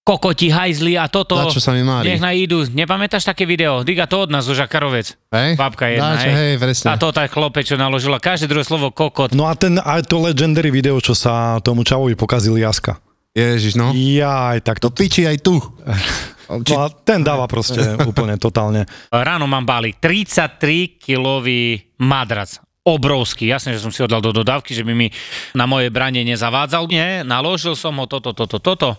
Kokoti, 0.01 0.47
hajzli 0.47 0.95
a 0.95 1.11
toto. 1.11 1.35
Na 1.35 1.51
čo 1.51 1.59
sa 1.59 1.75
mi 1.75 1.83
mári? 1.83 2.07
Nech 2.07 2.23
na 2.23 2.31
idú. 2.31 2.63
Nepamätáš 2.63 3.27
také 3.27 3.43
video? 3.43 3.83
Diga 3.83 4.07
to 4.07 4.23
od 4.23 4.31
nás, 4.31 4.47
zo 4.47 4.55
Žakarovec. 4.55 5.19
Hej? 5.29 5.59
Babka 5.59 5.91
jedna, 5.91 6.15
Dáčo, 6.15 6.31
hej. 6.31 6.35
hej, 6.37 6.53
presne. 6.57 6.87
A 6.87 6.95
to 6.95 7.11
tak 7.11 7.27
chlope, 7.27 7.59
čo 7.61 7.75
naložila. 7.75 8.17
Každé 8.17 8.47
druhé 8.47 8.63
slovo 8.63 8.89
kokot. 8.89 9.35
No 9.35 9.45
a 9.45 9.53
ten, 9.53 9.77
aj 9.77 10.07
to 10.07 10.23
legendary 10.23 10.71
video, 10.71 10.95
čo 10.97 11.11
sa 11.11 11.59
tomu 11.59 11.83
čavovi 11.83 12.15
pokazil 12.15 12.55
jaska. 12.55 13.03
Ježiš, 13.37 13.77
no. 13.77 13.93
Jaj, 13.93 14.65
tak 14.65 14.81
to... 14.81 14.89
Piči 14.89 15.29
aj 15.29 15.39
tu. 15.45 15.61
No 16.47 16.79
a 16.79 16.87
ten 16.87 17.27
dáva 17.27 17.51
proste 17.51 17.99
úplne 18.07 18.39
totálne. 18.39 18.87
Ráno 19.11 19.51
mám 19.51 19.67
balík 19.67 19.99
33-kilový 19.99 21.91
madrac. 21.99 22.63
Obrovský. 22.87 23.51
Jasne, 23.51 23.75
že 23.75 23.83
som 23.83 23.91
si 23.91 23.99
ho 23.99 24.07
dal 24.07 24.23
do 24.23 24.31
dodávky, 24.31 24.71
že 24.71 24.87
by 24.87 24.95
mi 24.95 25.11
na 25.59 25.67
moje 25.67 25.91
branie 25.91 26.23
nezavádzal. 26.23 26.87
Nie, 26.87 27.27
naložil 27.27 27.75
som 27.75 27.99
ho 27.99 28.07
toto, 28.07 28.31
toto, 28.31 28.63
toto. 28.63 28.95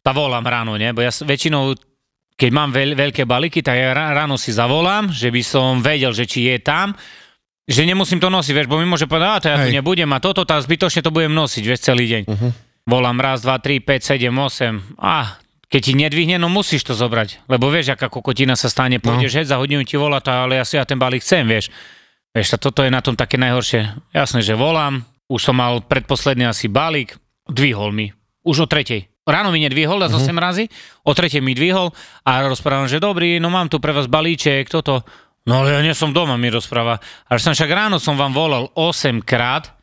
Tá 0.00 0.16
volám 0.16 0.48
ráno, 0.48 0.80
nie? 0.80 0.88
Bo 0.96 1.04
ja 1.04 1.12
väčšinou, 1.12 1.76
keď 2.40 2.50
mám 2.56 2.72
veľ, 2.72 2.96
veľké 2.96 3.28
balíky, 3.28 3.60
tak 3.60 3.76
ja 3.76 3.92
rá- 3.92 4.16
ráno 4.24 4.40
si 4.40 4.48
zavolám, 4.48 5.12
že 5.12 5.28
by 5.28 5.42
som 5.44 5.84
vedel, 5.84 6.16
že 6.16 6.24
či 6.24 6.48
je 6.48 6.56
tam, 6.64 6.96
že 7.68 7.84
nemusím 7.84 8.16
to 8.16 8.32
nosiť, 8.32 8.56
vieš, 8.56 8.70
bo 8.72 8.80
mi 8.80 8.88
môže 8.88 9.04
povedať, 9.04 9.28
a 9.28 9.42
to 9.44 9.48
ja 9.52 9.56
tu 9.60 9.68
nebudem 9.68 10.08
a 10.08 10.24
toto, 10.24 10.48
tak 10.48 10.64
zbytočne 10.64 11.04
to 11.04 11.12
budem 11.12 11.36
nosiť, 11.36 11.62
vieš, 11.68 11.84
celý 11.84 12.08
deň. 12.08 12.22
Uh-huh. 12.24 12.50
Volám 12.88 13.20
raz, 13.20 13.44
dva, 13.44 13.60
tri, 13.60 13.84
5, 13.84 14.16
7, 14.16 14.32
8. 14.32 14.96
A 14.96 15.36
keď 15.68 15.80
ti 15.84 15.92
nedvihne, 15.92 16.40
no 16.40 16.48
musíš 16.48 16.88
to 16.88 16.96
zobrať. 16.96 17.44
Lebo 17.44 17.68
vieš, 17.68 17.92
aká 17.92 18.08
kokotina 18.08 18.56
sa 18.56 18.72
stane, 18.72 18.96
pôjdeš 18.96 19.44
no. 19.44 19.44
za 19.44 19.60
hodinu 19.60 19.84
ti 19.84 20.00
volá 20.00 20.24
to, 20.24 20.32
ale 20.32 20.56
ja 20.56 20.64
si 20.64 20.80
ja 20.80 20.88
ten 20.88 20.96
balík 20.96 21.20
chcem, 21.20 21.44
vieš. 21.44 21.68
Vieš, 22.32 22.56
toto 22.56 22.80
je 22.80 22.88
na 22.88 23.04
tom 23.04 23.12
také 23.12 23.36
najhoršie. 23.36 23.92
Jasné, 24.16 24.40
že 24.40 24.56
volám, 24.56 25.04
už 25.28 25.52
som 25.52 25.60
mal 25.60 25.84
predposledný 25.84 26.48
asi 26.48 26.72
balík, 26.72 27.20
dvihol 27.44 27.92
mi. 27.92 28.08
Už 28.48 28.64
o 28.64 28.66
tretej. 28.66 29.04
Ráno 29.28 29.52
mi 29.52 29.60
nedvihol, 29.60 30.00
uh-huh. 30.00 30.24
8 30.24 30.32
razy, 30.40 30.72
o 31.04 31.12
tretej 31.12 31.44
mi 31.44 31.52
dvihol 31.52 31.92
a 32.24 32.48
rozprávam, 32.48 32.88
že 32.88 32.96
dobrý, 32.96 33.36
no 33.36 33.52
mám 33.52 33.68
tu 33.68 33.76
pre 33.84 33.92
vás 33.92 34.08
balíček, 34.08 34.72
toto. 34.72 35.04
No 35.44 35.60
ale 35.60 35.76
ja 35.76 35.84
nie 35.84 35.92
som 35.92 36.16
doma, 36.16 36.40
mi 36.40 36.48
rozpráva. 36.48 36.96
Až 37.28 37.44
som 37.44 37.52
však 37.52 37.68
ráno 37.68 38.00
som 38.00 38.16
vám 38.16 38.32
volal 38.32 38.72
8 38.72 39.20
krát, 39.20 39.76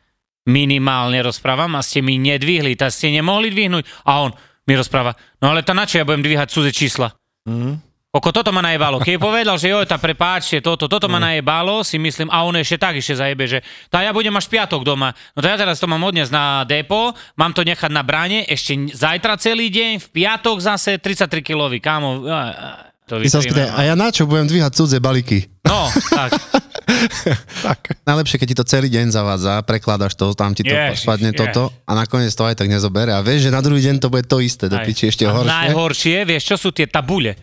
minimálne 0.46 1.18
rozprávam 1.20 1.74
a 1.76 1.82
ste 1.82 2.00
mi 2.00 2.16
nedvihli, 2.16 2.78
tak 2.78 2.94
ste 2.94 3.10
nemohli 3.10 3.50
dvihnúť. 3.50 3.84
A 4.06 4.22
on 4.24 4.30
mi 4.66 4.74
rozpráva, 4.74 5.14
no 5.42 5.50
ale 5.50 5.66
to 5.66 5.74
na 5.74 5.84
čo 5.86 6.00
ja 6.00 6.06
budem 6.06 6.22
dvíhať 6.22 6.48
cudze 6.50 6.70
čísla? 6.70 7.14
Mm. 7.46 7.82
Oko, 8.16 8.32
toto 8.32 8.48
ma 8.48 8.64
najebalo. 8.64 9.04
Keď 9.04 9.20
povedal, 9.20 9.60
že 9.60 9.68
joj, 9.68 9.84
tá 9.84 10.00
prepáčte, 10.00 10.64
toto, 10.64 10.88
toto 10.88 11.04
ma 11.04 11.20
najebalo, 11.20 11.84
si 11.84 12.00
myslím, 12.00 12.32
a 12.32 12.48
on 12.48 12.56
ešte 12.56 12.80
tak 12.80 12.96
ešte 12.96 13.12
zajebe, 13.12 13.44
že 13.44 13.60
tá 13.92 14.00
ja 14.00 14.08
budem 14.16 14.32
až 14.32 14.48
piatok 14.48 14.88
doma. 14.88 15.12
No 15.36 15.44
to 15.44 15.46
ja 15.52 15.60
teraz 15.60 15.76
to 15.76 15.84
mám 15.84 16.00
odniesť 16.00 16.32
na 16.32 16.64
depo, 16.64 17.12
mám 17.36 17.52
to 17.52 17.60
nechať 17.60 17.92
na 17.92 18.00
bráne, 18.00 18.48
ešte 18.48 18.96
zajtra 18.96 19.36
celý 19.36 19.68
deň, 19.68 20.00
v 20.00 20.08
piatok 20.16 20.56
zase 20.64 20.96
33 20.96 21.44
kilový, 21.44 21.76
kámo. 21.76 22.24
To 23.04 23.20
vytríme, 23.20 23.52
spýtaj, 23.52 23.68
a 23.76 23.80
ja 23.84 23.94
na 23.94 24.08
čo 24.08 24.24
budem 24.24 24.48
dvíhať 24.48 24.72
cudzie 24.72 24.98
balíky? 24.98 25.52
No, 25.68 25.92
tak. 26.08 26.32
Najlepšie, 28.08 28.38
keď 28.38 28.46
ti 28.46 28.56
to 28.56 28.64
celý 28.66 28.88
deň 28.88 29.10
zavádza, 29.10 29.62
prekladaš 29.66 30.14
to, 30.14 30.30
tam 30.38 30.54
ti 30.54 30.62
to 30.62 30.70
Ježiš, 30.70 31.02
spadne 31.02 31.34
ježiš. 31.34 31.40
toto 31.42 31.74
a 31.82 31.92
nakoniec 31.98 32.30
to 32.30 32.46
aj 32.46 32.54
tak 32.54 32.70
nezobere 32.70 33.10
a 33.10 33.20
vieš, 33.20 33.50
že 33.50 33.54
na 33.54 33.58
druhý 33.58 33.82
deň 33.82 33.98
to 33.98 34.08
bude 34.08 34.24
to 34.30 34.38
isté, 34.38 34.70
do 34.70 34.78
piči 34.78 35.10
ešte 35.10 35.26
A 35.26 35.34
horšie. 35.34 35.50
Najhoršie, 35.50 36.16
vieš, 36.22 36.42
čo 36.54 36.56
sú 36.56 36.70
tie 36.70 36.86
tabule. 36.86 37.34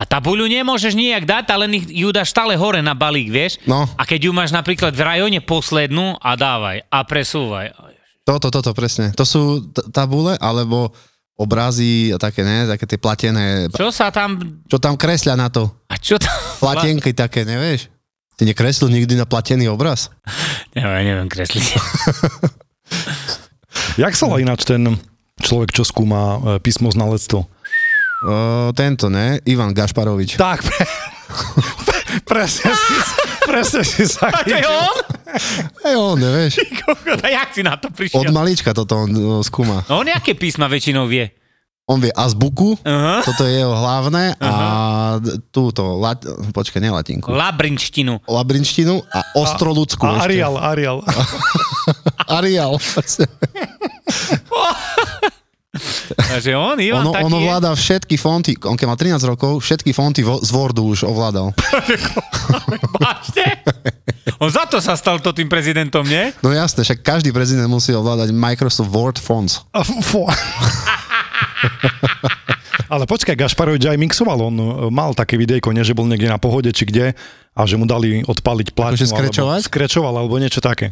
A 0.00 0.08
tabuľu 0.08 0.48
nemôžeš 0.48 0.96
nijak 0.96 1.28
dať, 1.28 1.44
ale 1.52 1.68
ju 1.76 2.08
dáš 2.08 2.32
stále 2.32 2.56
hore 2.56 2.80
na 2.80 2.96
balík, 2.96 3.28
vieš? 3.28 3.60
No. 3.68 3.84
A 4.00 4.08
keď 4.08 4.30
ju 4.30 4.32
máš 4.32 4.48
napríklad 4.48 4.96
v 4.96 5.04
rajone 5.04 5.40
poslednú 5.44 6.16
a 6.16 6.40
dávaj 6.40 6.88
a 6.88 6.98
presúvaj. 7.04 7.76
Toto, 8.24 8.48
toto, 8.48 8.72
presne. 8.72 9.12
To 9.12 9.28
sú 9.28 9.60
t- 9.68 9.84
tabule, 9.92 10.40
alebo 10.40 10.88
obrazy 11.36 12.12
a 12.12 12.16
také, 12.16 12.44
ne, 12.44 12.64
také 12.64 12.84
tie 12.88 13.00
platené, 13.00 13.68
Čo 13.72 13.92
sa 13.92 14.08
tam... 14.08 14.40
čo 14.68 14.80
tam 14.80 14.96
kreslia 14.96 15.36
na 15.36 15.52
to. 15.52 15.68
A 15.88 16.00
čo 16.00 16.16
tam... 16.16 16.32
Platienky 16.60 17.12
také, 17.12 17.44
nevieš? 17.44 17.88
Ty 18.40 18.48
nekreslil 18.48 18.88
nikdy 18.88 19.20
na 19.20 19.28
platený 19.28 19.68
obraz? 19.68 20.08
Ja, 20.72 20.96
ja 20.96 21.04
neviem 21.04 21.28
kresliť. 21.28 21.76
Jak 24.00 24.16
sa 24.16 24.24
volá 24.24 24.40
ináč 24.40 24.64
ten 24.64 24.96
človek, 25.44 25.76
čo 25.76 25.84
skúma 25.84 26.40
e, 26.40 26.56
písmo 26.56 26.88
znalectvo? 26.88 27.44
O, 27.44 28.72
tento, 28.72 29.12
ne? 29.12 29.44
Ivan 29.44 29.76
Gašparovič. 29.76 30.40
Tak, 30.40 30.64
pre, 30.64 30.80
presne 32.24 32.72
si, 32.72 32.94
presne 33.44 33.84
si 33.84 34.08
sa 34.08 34.32
A 34.32 34.40
to 34.48 34.56
je 34.56 34.64
on? 34.64 34.96
Hej, 35.84 35.94
on, 36.00 36.16
vieš. 36.16 36.64
A 37.24 37.26
jak 37.28 37.52
si 37.52 37.60
na 37.60 37.76
to 37.76 37.92
Od 37.92 37.96
prišiel? 37.96 38.32
malička 38.32 38.72
toto 38.72 39.04
on 39.04 39.12
o, 39.20 39.44
skúma. 39.44 39.84
No 39.84 40.00
on 40.00 40.08
aké 40.08 40.32
písma 40.32 40.64
väčšinou 40.64 41.04
vie? 41.04 41.28
On 41.90 41.98
vie 41.98 42.14
azbuku, 42.14 42.78
Aha. 42.80 43.18
toto 43.20 43.42
je 43.42 43.58
jeho 43.58 43.74
hlavné 43.74 44.38
a 44.38 44.50
d- 45.18 45.42
túto, 45.50 45.98
lat, 45.98 46.22
počkaj, 46.48 46.78
ne 46.78 46.86
latinku, 46.88 47.26
Labrinštinu. 47.28 48.22
labrinštinu 48.24 49.02
a 49.04 49.18
ostroludskú 49.34 50.06
A 50.06 50.22
ešte. 50.22 50.24
Arial, 50.30 50.54
Arial. 50.54 50.98
Arial. 52.38 52.78
Takže 56.10 56.50
on, 56.52 56.78
Ivan, 56.78 57.00
Ono, 57.00 57.12
taký 57.12 57.24
ono 57.24 57.38
je. 57.38 57.44
vláda 57.44 57.70
všetky 57.72 58.16
fonty, 58.16 58.58
on 58.60 58.74
keď 58.74 58.86
mal 58.86 58.98
13 58.98 59.22
rokov, 59.24 59.58
všetky 59.60 59.90
fonty 59.90 60.20
vo, 60.20 60.38
z 60.38 60.50
Wordu 60.50 60.82
už 60.84 61.02
ovládal. 61.04 61.54
Vážne? 62.98 63.46
On 64.36 64.46
za 64.46 64.66
to 64.66 64.78
sa 64.78 64.94
stal 64.94 65.18
to 65.18 65.30
tým 65.30 65.46
prezidentom, 65.46 66.02
nie? 66.02 66.34
No 66.38 66.50
jasné, 66.50 66.82
však 66.82 67.00
každý 67.00 67.30
prezident 67.30 67.66
musí 67.66 67.90
ovládať 67.90 68.30
Microsoft 68.30 68.88
Word 68.88 69.16
fonts. 69.16 69.62
A. 71.40 71.46
Ale 72.90 73.06
počkaj, 73.06 73.38
Gašparovič 73.38 73.86
aj 73.86 73.96
mixoval, 73.96 74.50
on 74.50 74.56
e, 74.58 74.66
mal 74.90 75.14
také 75.14 75.38
videjko, 75.38 75.70
nie 75.70 75.86
že 75.86 75.94
bol 75.94 76.10
niekde 76.10 76.26
na 76.26 76.42
pohode 76.42 76.74
či 76.74 76.82
kde 76.82 77.14
a 77.54 77.60
že 77.62 77.78
mu 77.78 77.86
dali 77.86 78.26
odpaliť 78.26 78.74
platinu. 78.74 79.06
Akože 79.06 79.14
skrečovať? 79.14 79.58
Alebo, 79.62 79.68
skrečoval 79.70 80.14
alebo 80.18 80.34
niečo 80.42 80.58
také. 80.58 80.90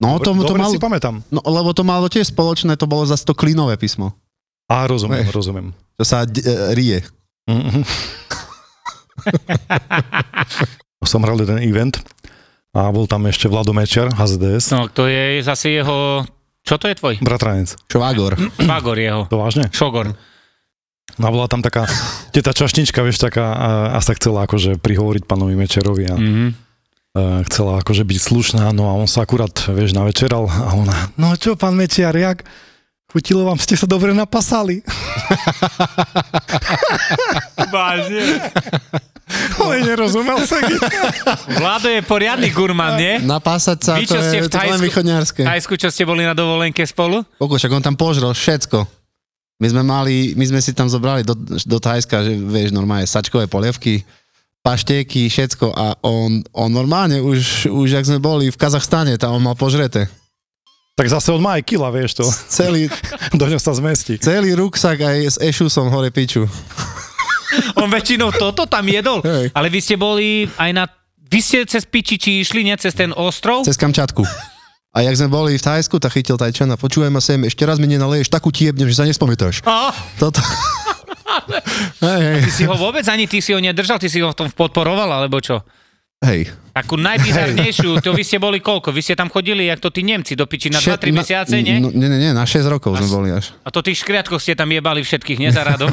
No 0.00 0.16
to, 0.20 0.32
to 0.32 0.52
Dobre 0.52 0.60
malo, 0.60 0.72
si 0.72 0.80
pamätám. 0.80 1.20
no, 1.28 1.40
lebo 1.44 1.72
to 1.72 1.80
malo 1.80 2.08
tiež 2.08 2.28
spoločné, 2.28 2.76
to 2.76 2.84
bolo 2.84 3.04
zase 3.04 3.24
to 3.24 3.32
klínové 3.32 3.76
písmo. 3.76 4.12
Á, 4.68 4.84
rozumiem, 4.88 5.24
Vieš. 5.24 5.36
rozumiem. 5.36 5.66
To 5.96 6.04
sa 6.04 6.24
d- 6.24 6.40
e, 6.40 6.72
rie. 6.72 6.98
Mhm. 7.48 7.84
Som 11.06 11.22
hral 11.22 11.38
jeden 11.38 11.62
event 11.62 12.02
a 12.74 12.90
bol 12.90 13.06
tam 13.06 13.24
ešte 13.24 13.46
Vlado 13.48 13.72
Mečer, 13.72 14.10
HZDS, 14.12 14.74
No, 14.74 14.90
to 14.90 15.06
je 15.06 15.40
zase 15.40 15.76
jeho... 15.76 16.26
Čo 16.66 16.76
to 16.76 16.90
je 16.90 16.98
tvoj? 16.98 17.14
bratranec. 17.22 17.78
Švágor. 17.86 18.34
Švagor 18.58 18.98
jeho. 18.98 19.22
To 19.30 19.38
vážne? 19.38 19.70
Šogor. 19.70 20.18
No 21.16 21.24
a 21.24 21.32
bola 21.32 21.46
tam 21.46 21.62
taká, 21.62 21.86
teta 22.34 22.50
čašnička, 22.50 22.98
vieš, 23.00 23.22
taká, 23.22 23.46
a, 23.48 23.68
a 23.94 23.98
sa 24.02 24.12
chcela 24.12 24.42
akože 24.44 24.82
prihovoriť 24.82 25.22
pánovi 25.24 25.54
Mečerovi 25.54 26.04
a 26.10 26.16
Mhm. 26.18 26.46
a 27.16 27.40
chcela 27.48 27.80
akože 27.80 28.02
byť 28.02 28.18
slušná, 28.20 28.62
no 28.74 28.90
a 28.90 28.98
on 28.98 29.06
sa 29.06 29.22
akurát, 29.22 29.54
vieš, 29.70 29.94
navečeral 29.94 30.44
a 30.44 30.76
ona, 30.76 30.92
no 31.16 31.32
čo, 31.32 31.54
pán 31.56 31.72
Mečiar, 31.72 32.12
jak? 32.12 32.44
Chutilo 33.06 33.46
vám, 33.46 33.58
ste 33.62 33.78
sa 33.78 33.86
dobre 33.86 34.10
napasali. 34.10 34.82
Vážne. 37.70 38.50
Ale 39.58 39.74
nerozumel 39.82 40.42
sa. 40.46 40.58
Vlado 41.58 41.86
je 41.90 42.02
poriadny 42.02 42.50
gurman, 42.50 42.98
nie? 42.98 43.22
Napásať 43.22 43.78
sa, 43.82 43.92
Vy, 43.98 44.06
to 44.06 44.18
je, 44.18 44.42
v 44.42 44.50
to 44.50 44.58
je 44.58 44.70
len 44.70 44.82
východňarské. 44.82 45.42
V 45.42 45.50
Tajsku, 45.50 45.74
čo 45.78 45.90
ste 45.90 46.06
boli 46.06 46.22
na 46.26 46.34
dovolenke 46.34 46.82
spolu? 46.86 47.22
Koľko, 47.38 47.54
však 47.58 47.72
on 47.74 47.82
tam 47.82 47.96
požrel 47.98 48.30
všetko. 48.30 48.86
My 49.56 49.66
sme 49.72 49.82
mali, 49.82 50.36
my 50.36 50.44
sme 50.52 50.60
si 50.60 50.76
tam 50.76 50.86
zobrali 50.90 51.24
do, 51.24 51.32
do 51.64 51.78
Thajska, 51.80 52.26
že 52.26 52.36
vieš, 52.36 52.76
normálne 52.76 53.08
sačkové 53.08 53.48
polievky, 53.48 54.04
paštéky, 54.60 55.30
všetko 55.32 55.72
a 55.72 55.96
on, 56.04 56.44
on 56.52 56.70
normálne 56.74 57.22
už, 57.22 57.70
už 57.70 57.88
jak 57.96 58.04
sme 58.04 58.20
boli 58.20 58.52
v 58.52 58.58
Kazachstane, 58.58 59.16
tam 59.16 59.38
on 59.38 59.42
mal 59.42 59.56
požreté. 59.56 60.10
Tak 60.96 61.12
zase 61.12 61.28
on 61.28 61.44
má 61.44 61.60
aj 61.60 61.64
kila, 61.68 61.92
vieš 61.92 62.16
to. 62.16 62.24
Celý, 62.48 62.88
Do 63.36 63.44
ňo 63.44 63.60
sa 63.60 63.76
zmestí. 63.76 64.16
celý 64.16 64.56
ruksak 64.56 64.96
aj 65.04 65.18
s 65.28 65.36
ešusom 65.36 65.92
hore 65.92 66.08
piču. 66.08 66.48
On 67.80 67.86
väčšinou 67.92 68.32
toto 68.32 68.64
tam 68.64 68.88
jedol. 68.88 69.20
Hej. 69.20 69.52
Ale 69.52 69.68
vy 69.68 69.78
ste 69.84 70.00
boli 70.00 70.48
aj 70.56 70.70
na... 70.72 70.88
Vy 71.26 71.40
ste 71.44 71.58
cez 71.68 71.84
Pičiči 71.84 72.40
išli, 72.40 72.64
nie 72.64 72.72
cez 72.80 72.96
ten 72.96 73.12
ostrov? 73.12 73.66
Cez 73.68 73.76
Kamčatku. 73.76 74.24
A 74.96 75.04
jak 75.04 75.20
sme 75.20 75.28
boli 75.28 75.58
v 75.58 75.60
Thajsku, 75.60 76.00
tak 76.00 76.16
chytil 76.16 76.40
Tajčana, 76.40 76.80
počúvaj 76.80 77.12
ma 77.12 77.20
sem, 77.20 77.36
ešte 77.44 77.68
raz 77.68 77.76
mi 77.76 77.84
nenaleješ 77.90 78.32
takú 78.32 78.48
tiebnem, 78.48 78.88
že 78.88 78.96
sa 78.96 79.04
nespamätáš. 79.04 79.60
A, 79.68 79.92
Toto. 80.16 80.40
hej, 82.06 82.20
hej, 82.24 82.40
ty 82.48 82.50
si 82.50 82.62
ho 82.64 82.72
vôbec 82.72 83.04
ani 83.12 83.28
ty 83.28 83.44
si 83.44 83.52
ho 83.52 83.60
nedržal, 83.60 84.00
ty 84.00 84.08
si 84.08 84.24
ho 84.24 84.32
v 84.32 84.38
tom 84.38 84.48
podporoval, 84.48 85.20
alebo 85.20 85.36
čo? 85.44 85.60
Hej. 86.24 86.48
Takú 86.76 87.00
najbizarnejšiu, 87.00 88.04
to 88.04 88.12
vy 88.12 88.20
ste 88.20 88.36
boli 88.36 88.60
koľko? 88.60 88.92
Vy 88.92 89.00
ste 89.00 89.14
tam 89.16 89.32
chodili, 89.32 89.64
jak 89.64 89.80
to 89.80 89.88
tí 89.88 90.04
Nemci, 90.04 90.36
do 90.36 90.44
piči 90.44 90.68
na 90.68 90.76
2-3 90.76 91.08
na- 91.08 91.24
mesiace, 91.24 91.56
nie? 91.64 91.80
No, 91.80 91.88
nie, 91.88 92.08
nie, 92.08 92.36
na 92.36 92.44
6 92.44 92.68
rokov 92.68 93.00
sme 93.00 93.08
boli 93.08 93.28
až. 93.32 93.56
A 93.64 93.72
to 93.72 93.80
tých 93.80 94.04
škriatkov 94.04 94.44
ste 94.44 94.52
tam 94.52 94.68
jebali 94.68 95.00
všetkých, 95.00 95.40
nie 95.40 95.48
za 95.48 95.64
radom? 95.64 95.88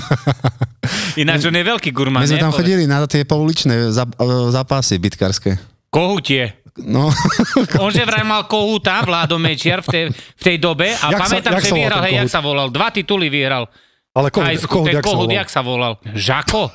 Ináč 1.24 1.48
on 1.48 1.56
je 1.56 1.64
veľký 1.64 1.96
gurman, 1.96 2.24
My 2.24 2.28
sme 2.28 2.44
tam 2.44 2.52
chodili 2.52 2.84
na 2.84 3.00
tie 3.08 3.24
pouličné 3.24 3.88
e, 3.88 4.04
zápasy 4.52 5.00
bitkarské. 5.00 5.56
Kohutie. 5.88 6.60
No, 6.84 7.08
On 7.86 7.94
že 7.94 8.02
vraj 8.04 8.26
mal 8.26 8.50
kohúta, 8.50 8.98
Vládo 9.06 9.38
Mečiar 9.38 9.86
v 9.86 9.88
tej, 9.88 10.04
v 10.12 10.44
tej 10.44 10.58
dobe 10.60 10.92
a 10.92 11.14
Jak 11.14 11.16
sa- 11.16 11.24
pamätám, 11.30 11.54
jak 11.56 11.64
že 11.64 11.72
vyhral, 11.72 12.02
hej, 12.04 12.14
jak 12.20 12.32
sa 12.34 12.42
volal, 12.42 12.68
dva 12.74 12.90
tituly 12.90 13.30
vyhral. 13.30 13.70
Ale 14.12 14.34
kohút, 14.34 14.46
Aj 14.46 14.58
kohút, 14.60 14.90
kohút, 15.00 15.30
jak 15.32 15.48
sa 15.48 15.62
volal? 15.62 15.96
Žako? 16.12 16.74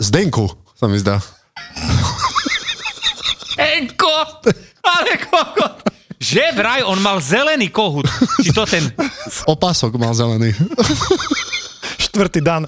Zdenku, 0.00 0.50
sa 0.74 0.88
mi 0.88 0.98
zdá. 0.98 1.20
Enko! 3.58 4.14
Ale 4.86 5.18
kokot! 5.26 5.76
Že 6.18 6.50
vraj 6.54 6.82
on 6.82 6.98
mal 6.98 7.22
zelený 7.22 7.70
kohút. 7.70 8.06
Či 8.42 8.50
to 8.50 8.66
ten... 8.66 8.82
Opasok 9.46 9.94
mal 9.98 10.10
zelený. 10.14 10.50
Štvrtý 11.98 12.42
dan. 12.42 12.66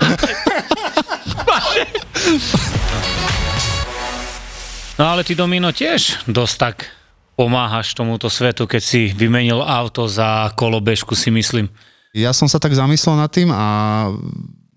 No 4.94 5.04
ale 5.16 5.26
ty 5.26 5.34
Domino 5.34 5.74
tiež 5.74 6.28
dosť 6.30 6.54
tak 6.60 6.76
pomáhaš 7.34 7.96
tomuto 7.96 8.28
svetu, 8.28 8.68
keď 8.68 8.82
si 8.84 9.10
vymenil 9.16 9.64
auto 9.64 10.04
za 10.04 10.52
kolobežku, 10.54 11.16
si 11.16 11.32
myslím. 11.32 11.72
Ja 12.12 12.36
som 12.36 12.46
sa 12.46 12.60
tak 12.60 12.76
zamyslel 12.76 13.16
nad 13.16 13.32
tým 13.32 13.48
a 13.48 13.66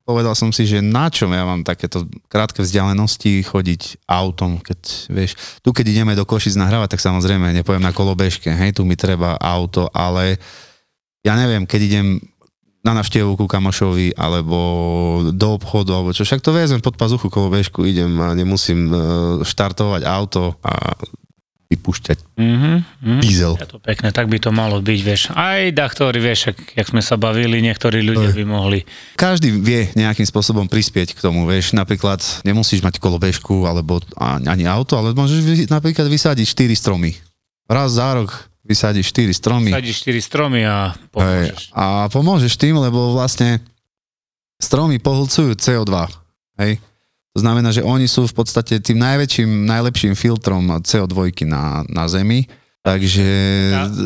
povedal 0.04 0.36
som 0.36 0.52
si, 0.52 0.68
že 0.68 0.84
na 0.84 1.08
čom 1.08 1.32
ja 1.32 1.48
mám 1.48 1.64
takéto 1.64 2.08
krátke 2.28 2.60
vzdialenosti 2.60 3.44
chodiť 3.44 4.04
autom, 4.08 4.60
keď 4.60 4.80
vieš, 5.08 5.40
tu 5.64 5.72
keď 5.72 5.86
ideme 5.90 6.14
do 6.14 6.28
Košic 6.28 6.60
nahrávať, 6.60 6.96
tak 6.96 7.02
samozrejme 7.02 7.56
nepoviem 7.56 7.84
na 7.84 7.96
kolobežke, 7.96 8.52
hej, 8.52 8.76
tu 8.76 8.84
mi 8.84 9.00
treba 9.00 9.40
auto, 9.40 9.88
ale 9.96 10.38
ja 11.24 11.40
neviem, 11.40 11.64
keď 11.64 11.82
idem 11.88 12.08
na 12.84 12.92
navštevu 13.00 13.40
ku 13.40 13.48
kamošovi, 13.48 14.20
alebo 14.20 14.60
do 15.32 15.56
obchodu, 15.56 15.96
alebo 15.96 16.12
čo, 16.12 16.28
však 16.28 16.44
to 16.44 16.52
vezmem 16.52 16.84
pod 16.84 17.00
pazuchu 17.00 17.32
kolobežku, 17.32 17.88
idem 17.88 18.12
a 18.20 18.36
nemusím 18.36 18.92
e, 18.92 18.96
štartovať 19.48 20.04
auto 20.04 20.60
a 20.60 20.92
vypúšťať 21.74 22.18
Mhm, 22.34 22.72
mhm. 23.02 23.22
diesel. 23.22 23.54
Je 23.58 23.70
to 23.70 23.78
pekné, 23.78 24.10
tak 24.10 24.30
by 24.30 24.38
to 24.42 24.50
malo 24.50 24.82
byť, 24.82 25.00
vieš. 25.02 25.22
Aj 25.34 25.70
ktorý, 25.70 26.18
vieš, 26.22 26.54
ak, 26.54 26.58
jak 26.74 26.88
sme 26.90 27.02
sa 27.02 27.18
bavili, 27.18 27.62
niektorí 27.62 28.02
ľudia 28.02 28.34
by 28.34 28.44
mohli. 28.46 28.86
Každý 29.14 29.54
vie 29.54 29.90
nejakým 29.94 30.26
spôsobom 30.26 30.66
prispieť 30.66 31.14
k 31.14 31.20
tomu, 31.22 31.46
vieš, 31.46 31.78
napríklad 31.78 32.22
nemusíš 32.42 32.82
mať 32.82 32.98
kolobežku 32.98 33.66
alebo 33.70 34.02
ani 34.22 34.66
auto, 34.66 34.98
ale 34.98 35.14
môžeš 35.14 35.40
vy, 35.42 35.54
napríklad 35.70 36.10
vysadiť 36.10 36.46
4 36.46 36.74
stromy. 36.74 37.14
Raz 37.70 37.96
za 37.96 38.10
rok 38.14 38.30
vysadiť 38.64 39.04
4 39.04 39.36
stromy 39.36 39.72
Sadíš 39.76 40.08
4 40.08 40.24
stromy 40.24 40.64
a 40.64 40.96
hej, 40.96 41.12
pomôžeš. 41.12 41.62
a 41.76 41.84
pomôžeš 42.08 42.54
tým, 42.56 42.76
lebo 42.80 43.12
vlastne 43.12 43.60
stromy 44.56 45.04
pohľcujú 45.04 45.52
CO2. 45.60 45.92
Hej. 46.60 46.80
To 47.34 47.42
znamená, 47.42 47.74
že 47.74 47.82
oni 47.82 48.06
sú 48.06 48.30
v 48.30 48.36
podstate 48.36 48.78
tým 48.78 49.02
najväčším, 49.02 49.66
najlepším 49.66 50.14
filtrom 50.14 50.70
CO2 50.86 51.34
na, 51.44 51.82
na 51.90 52.06
Zemi. 52.06 52.46
Takže 52.84 53.26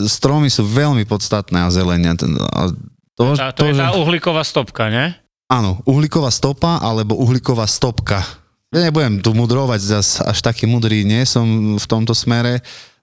stromy 0.06 0.48
sú 0.48 0.64
veľmi 0.64 1.04
podstatné 1.04 1.66
a 1.66 1.74
zelenia. 1.74 2.14
A 2.56 2.72
to, 3.18 3.34
Tá, 3.34 3.50
to, 3.52 3.68
je 3.68 3.74
že- 3.76 3.84
tá 3.84 3.98
uhlíková 3.98 4.46
stopka, 4.46 4.88
ne? 4.88 5.18
Áno, 5.48 5.80
uhlíková 5.84 6.28
stopa 6.30 6.78
alebo 6.78 7.16
uhlíková 7.18 7.66
stopka. 7.66 8.22
Ja 8.70 8.84
nebudem 8.84 9.24
tu 9.24 9.32
mudrovať, 9.32 9.80
zas 9.80 10.20
až 10.20 10.44
taký 10.44 10.68
mudrý 10.68 11.08
nie 11.08 11.24
som 11.24 11.80
v 11.80 11.86
tomto 11.88 12.12
smere. 12.12 12.60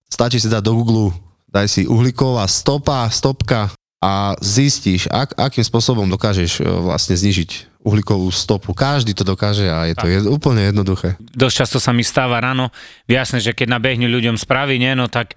Stačí 0.07 0.37
si 0.37 0.47
dať 0.47 0.61
do 0.61 0.77
Google, 0.77 1.09
daj 1.49 1.67
si 1.67 1.83
uhlíková 1.89 2.45
stopa, 2.47 3.09
stopka 3.09 3.73
a 3.99 4.37
zistíš, 4.39 5.09
ak, 5.09 5.33
akým 5.35 5.65
spôsobom 5.65 6.05
dokážeš 6.07 6.61
e, 6.61 6.69
vlastne 6.69 7.17
znižiť 7.17 7.74
uhlíkovú 7.85 8.33
stopu. 8.33 8.73
Každý 8.73 9.13
to 9.13 9.23
dokáže 9.23 9.69
a 9.69 9.85
je 9.85 9.95
to 9.95 10.09
je 10.09 10.19
úplne 10.25 10.73
jednoduché. 10.73 11.21
Dosť 11.21 11.55
často 11.65 11.79
sa 11.79 11.93
mi 11.93 12.01
stáva 12.01 12.41
ráno. 12.41 12.73
Jasné, 13.05 13.45
že 13.45 13.53
keď 13.53 13.77
nabehne 13.77 14.09
ľuďom 14.09 14.41
správy, 14.41 14.81
nie, 14.81 14.97
no 14.97 15.07
tak 15.13 15.37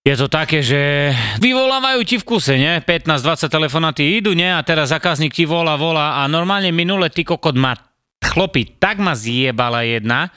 je 0.00 0.16
to 0.16 0.32
také, 0.32 0.64
že 0.64 1.12
vyvolávajú 1.44 2.00
ti 2.08 2.16
v 2.16 2.24
kuse, 2.24 2.56
nie? 2.56 2.80
15-20 2.80 3.52
telefonáty 3.52 4.02
idú, 4.16 4.32
nie? 4.32 4.48
A 4.48 4.64
teraz 4.64 4.88
zákazník 4.88 5.36
ti 5.36 5.44
volá, 5.44 5.76
volá 5.76 6.24
a 6.24 6.26
normálne 6.26 6.72
minule 6.72 7.12
ty 7.12 7.20
kokot 7.20 7.52
ma 7.52 7.76
chlopi, 8.24 8.80
tak 8.80 8.96
ma 8.96 9.12
zjebala 9.12 9.84
jedna, 9.84 10.32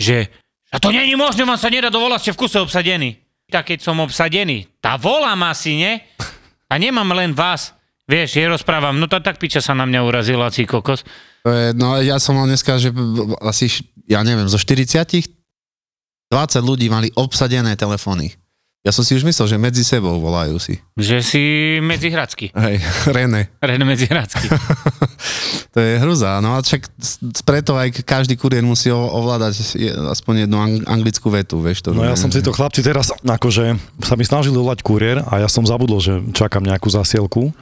že 0.00 0.32
a 0.72 0.80
to 0.80 0.90
není 0.90 1.14
možné, 1.14 1.46
vám 1.46 1.60
sa 1.60 1.70
nedá 1.70 1.92
dovolať, 1.92 2.20
ste 2.26 2.32
v 2.34 2.40
kuse 2.42 2.58
obsadení. 2.58 3.20
Tak 3.46 3.70
keď 3.70 3.78
som 3.84 4.02
obsadený, 4.02 4.66
tá 4.82 4.98
volám 4.98 5.38
asi, 5.46 5.78
nie? 5.78 5.92
A 6.66 6.74
nemám 6.80 7.06
len 7.14 7.30
vás. 7.30 7.75
Vieš, 8.06 8.38
je 8.38 8.46
rozprávam, 8.46 8.94
no 8.94 9.10
to 9.10 9.18
tak 9.18 9.42
piča 9.42 9.58
sa 9.58 9.74
na 9.74 9.82
mňa 9.82 10.00
urazila, 10.06 10.46
cí 10.54 10.62
kokos. 10.62 11.02
No 11.74 11.98
ja 11.98 12.18
som 12.22 12.38
mal 12.38 12.46
dneska, 12.46 12.78
že 12.78 12.94
asi, 13.42 13.82
ja 14.06 14.22
neviem, 14.22 14.46
zo 14.46 14.58
40 14.58 15.26
20 16.26 16.58
ľudí 16.58 16.90
mali 16.90 17.10
obsadené 17.14 17.78
telefóny. 17.78 18.34
Ja 18.86 18.94
som 18.94 19.02
si 19.02 19.18
už 19.18 19.26
myslel, 19.26 19.50
že 19.50 19.58
medzi 19.58 19.82
sebou 19.82 20.14
volajú 20.22 20.62
si. 20.62 20.78
Že 20.94 21.16
si 21.18 21.42
medzihradsky. 21.82 22.54
Hej, 22.54 22.78
René. 23.10 23.50
Ren 23.58 23.82
medzihradsky. 23.82 24.46
To 25.76 25.84
je 25.84 26.00
hruza, 26.00 26.40
no 26.40 26.56
a 26.56 26.64
však 26.64 26.88
preto 27.44 27.76
aj 27.76 28.00
každý 28.00 28.32
kuriér 28.32 28.64
musí 28.64 28.88
ovládať 28.88 29.76
aspoň 30.08 30.48
jednu 30.48 30.56
ang- 30.56 30.80
anglickú 30.88 31.28
vetu, 31.28 31.60
vieš 31.60 31.84
to. 31.84 31.92
No 31.92 32.00
ja 32.00 32.16
som 32.16 32.32
si 32.32 32.40
to 32.40 32.48
chlapci 32.48 32.80
teraz, 32.80 33.12
akože 33.12 33.76
sa 34.00 34.16
mi 34.16 34.24
snažili 34.24 34.56
volať 34.56 34.80
kuriér 34.80 35.20
a 35.28 35.44
ja 35.44 35.48
som 35.52 35.68
zabudol, 35.68 36.00
že 36.00 36.16
čakám 36.32 36.64
nejakú 36.64 36.88
zasielku. 36.88 37.52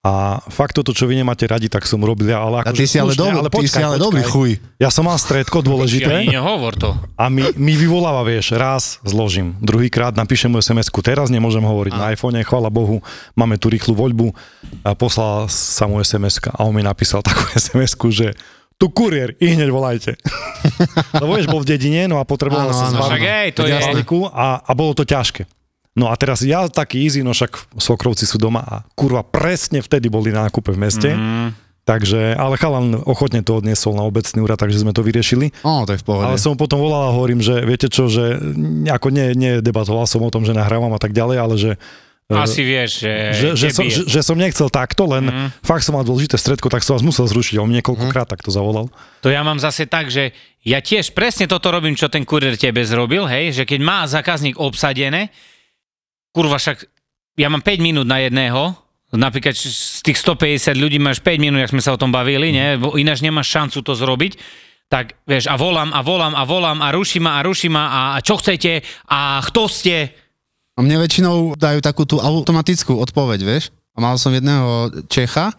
A 0.00 0.40
fakt 0.48 0.72
toto, 0.72 0.96
čo 0.96 1.04
vy 1.04 1.20
nemáte 1.20 1.44
radi, 1.44 1.68
tak 1.68 1.84
som 1.84 2.00
robil, 2.00 2.32
ja, 2.32 2.40
ale 2.40 2.64
A 2.64 2.72
akože 2.72 2.80
ty 2.80 2.88
si 2.88 2.96
ale, 2.96 3.12
slušne, 3.12 3.36
dobrý, 3.36 3.52
ty 3.52 3.52
počkaj, 3.52 3.68
si 3.68 3.82
ale 3.84 3.96
počkaj. 4.00 4.06
dobrý 4.08 4.22
chuj. 4.24 4.50
Ja 4.80 4.88
som 4.88 5.04
mal 5.04 5.20
stredko 5.20 5.60
Ja 5.60 5.66
dôležité 5.68 6.08
ani 6.08 6.32
nehovor 6.40 6.72
to. 6.72 6.96
a 7.20 7.28
mi, 7.28 7.44
mi 7.60 7.76
vyvoláva, 7.76 8.24
vieš, 8.24 8.56
raz 8.56 8.96
zložím, 9.04 9.60
druhýkrát 9.60 10.16
napíšem 10.16 10.48
mu 10.48 10.64
SMS-ku, 10.64 11.04
teraz 11.04 11.28
nemôžem 11.28 11.60
hovoriť 11.60 11.92
na 11.92 12.16
iPhone, 12.16 12.40
chvála 12.40 12.72
Bohu, 12.72 13.04
máme 13.36 13.60
tu 13.60 13.68
rýchlu 13.68 13.92
voľbu 13.92 14.32
a 14.88 14.96
poslal 14.96 15.52
sa 15.52 15.84
mu 15.84 16.00
sms 16.00 16.48
a 16.48 16.64
on 16.64 16.72
mi 16.72 16.80
napísal 16.80 17.20
takú 17.20 17.44
SMS-ku, 17.60 18.08
že 18.08 18.32
tu 18.80 18.88
kuriér, 18.88 19.36
i 19.36 19.52
hneď 19.52 19.68
volajte. 19.68 20.16
Lebo 21.20 21.36
vieš, 21.36 21.52
bol 21.52 21.60
v 21.60 21.76
dedine, 21.76 22.08
no 22.08 22.16
a 22.16 22.24
potreboval 22.24 22.72
sa 22.72 22.88
zbaviť 22.88 23.20
a, 24.32 24.64
a 24.64 24.70
bolo 24.72 24.96
to 24.96 25.04
ťažké. 25.04 25.59
No 25.98 26.06
a 26.06 26.14
teraz 26.14 26.46
ja 26.46 26.70
taký 26.70 27.02
easy, 27.02 27.26
no 27.26 27.34
však 27.34 27.74
svokrovci 27.74 28.22
sú 28.22 28.38
doma 28.38 28.62
a 28.62 28.86
kurva 28.94 29.26
presne 29.26 29.82
vtedy 29.82 30.06
boli 30.06 30.30
na 30.30 30.46
nákupe 30.46 30.70
v 30.70 30.78
meste. 30.78 31.10
Mm. 31.10 31.50
Takže, 31.80 32.38
ale 32.38 32.54
chalan 32.54 33.02
ochotne 33.02 33.42
to 33.42 33.58
odniesol 33.58 33.98
na 33.98 34.06
obecný 34.06 34.38
úrad, 34.46 34.62
takže 34.62 34.78
sme 34.78 34.94
to 34.94 35.02
vyriešili. 35.02 35.50
Ó, 35.66 35.82
to 35.82 35.98
je 35.98 35.98
v 35.98 36.06
pohode. 36.06 36.28
Ale 36.28 36.38
som 36.38 36.54
potom 36.54 36.78
volal 36.78 37.10
a 37.10 37.16
hovorím, 37.16 37.42
že 37.42 37.66
viete 37.66 37.90
čo, 37.90 38.06
že 38.06 38.38
ako 38.86 39.10
ne, 39.10 39.34
nedebatoval 39.34 40.06
som 40.06 40.22
o 40.22 40.30
tom, 40.30 40.46
že 40.46 40.54
nahrávam 40.54 40.94
a 40.94 41.00
tak 41.02 41.10
ďalej, 41.10 41.36
ale 41.40 41.54
že 41.58 41.70
e, 42.30 42.36
Asi 42.36 42.62
vieš, 42.62 43.02
že... 43.02 43.12
že, 43.34 43.48
že, 43.58 43.68
som, 43.74 43.82
že, 43.90 44.06
že 44.06 44.20
som 44.22 44.38
nechcel 44.38 44.70
takto, 44.70 45.02
len 45.10 45.34
mm. 45.34 45.66
fakt 45.66 45.82
som 45.82 45.98
mal 45.98 46.06
dôležité 46.06 46.38
stredko, 46.38 46.70
tak 46.70 46.86
som 46.86 46.94
vás 46.94 47.02
musel 47.02 47.26
zrušiť. 47.26 47.58
On 47.58 47.66
mi 47.66 47.82
niekoľkokrát 47.82 48.28
takto 48.28 48.54
zavolal. 48.54 48.86
To 49.26 49.32
ja 49.32 49.42
mám 49.42 49.58
zase 49.58 49.90
tak, 49.90 50.14
že 50.14 50.30
ja 50.62 50.78
tiež 50.78 51.10
presne 51.10 51.50
toto 51.50 51.74
robím, 51.74 51.98
čo 51.98 52.06
ten 52.06 52.22
kurier 52.22 52.54
tebe 52.54 52.86
zrobil, 52.86 53.26
hej, 53.26 53.56
že 53.56 53.62
keď 53.66 53.80
má 53.82 53.98
zákazník 54.06 54.62
obsadené, 54.62 55.34
kurva 56.30 56.58
však, 56.58 56.86
ja 57.38 57.48
mám 57.50 57.62
5 57.62 57.80
minút 57.82 58.06
na 58.06 58.22
jedného, 58.22 58.74
napríklad 59.10 59.58
z 59.58 60.00
tých 60.06 60.18
150 60.22 60.74
ľudí 60.78 61.02
máš 61.02 61.18
5 61.22 61.42
minút, 61.42 61.58
jak 61.62 61.74
sme 61.74 61.82
sa 61.82 61.94
o 61.94 62.00
tom 62.00 62.14
bavili, 62.14 62.54
ne, 62.54 62.78
ináč 62.98 63.22
nemáš 63.22 63.50
šancu 63.50 63.82
to 63.82 63.98
zrobiť, 63.98 64.38
tak 64.90 65.18
vieš, 65.26 65.46
a 65.50 65.54
volám, 65.54 65.94
a 65.94 66.02
volám, 66.02 66.34
a 66.34 66.42
volám, 66.42 66.78
a 66.82 66.90
ruší 66.90 67.22
a 67.22 67.42
ruší 67.42 67.70
a, 67.74 68.18
a 68.18 68.18
čo 68.22 68.38
chcete, 68.38 68.82
a 69.06 69.38
kto 69.42 69.70
ste, 69.70 70.10
A 70.78 70.80
mne 70.80 70.96
väčšinou 71.04 71.60
dajú 71.60 71.84
takú 71.84 72.08
tú 72.08 72.24
automatickú 72.24 72.96
odpoveď, 73.04 73.44
vieš? 73.44 73.68
A 73.92 74.00
mal 74.00 74.16
som 74.16 74.32
jedného 74.32 74.88
Čecha 75.12 75.52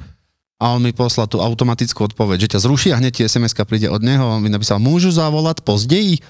a 0.57 0.65
on 0.73 0.81
mi 0.81 0.97
poslal 0.97 1.29
tú 1.29 1.38
automatickú 1.38 2.10
odpoveď, 2.10 2.41
že 2.41 2.51
ťa 2.57 2.63
zruší 2.65 2.89
a 2.89 2.97
hneď 2.97 3.21
ti 3.21 3.23
sms 3.29 3.53
príde 3.69 3.86
od 3.86 4.01
neho. 4.01 4.25
On 4.25 4.41
mi 4.41 4.49
napísal, 4.49 4.81
môžu 4.81 5.13
zavolať 5.13 5.62
pozdeji? 5.62 6.25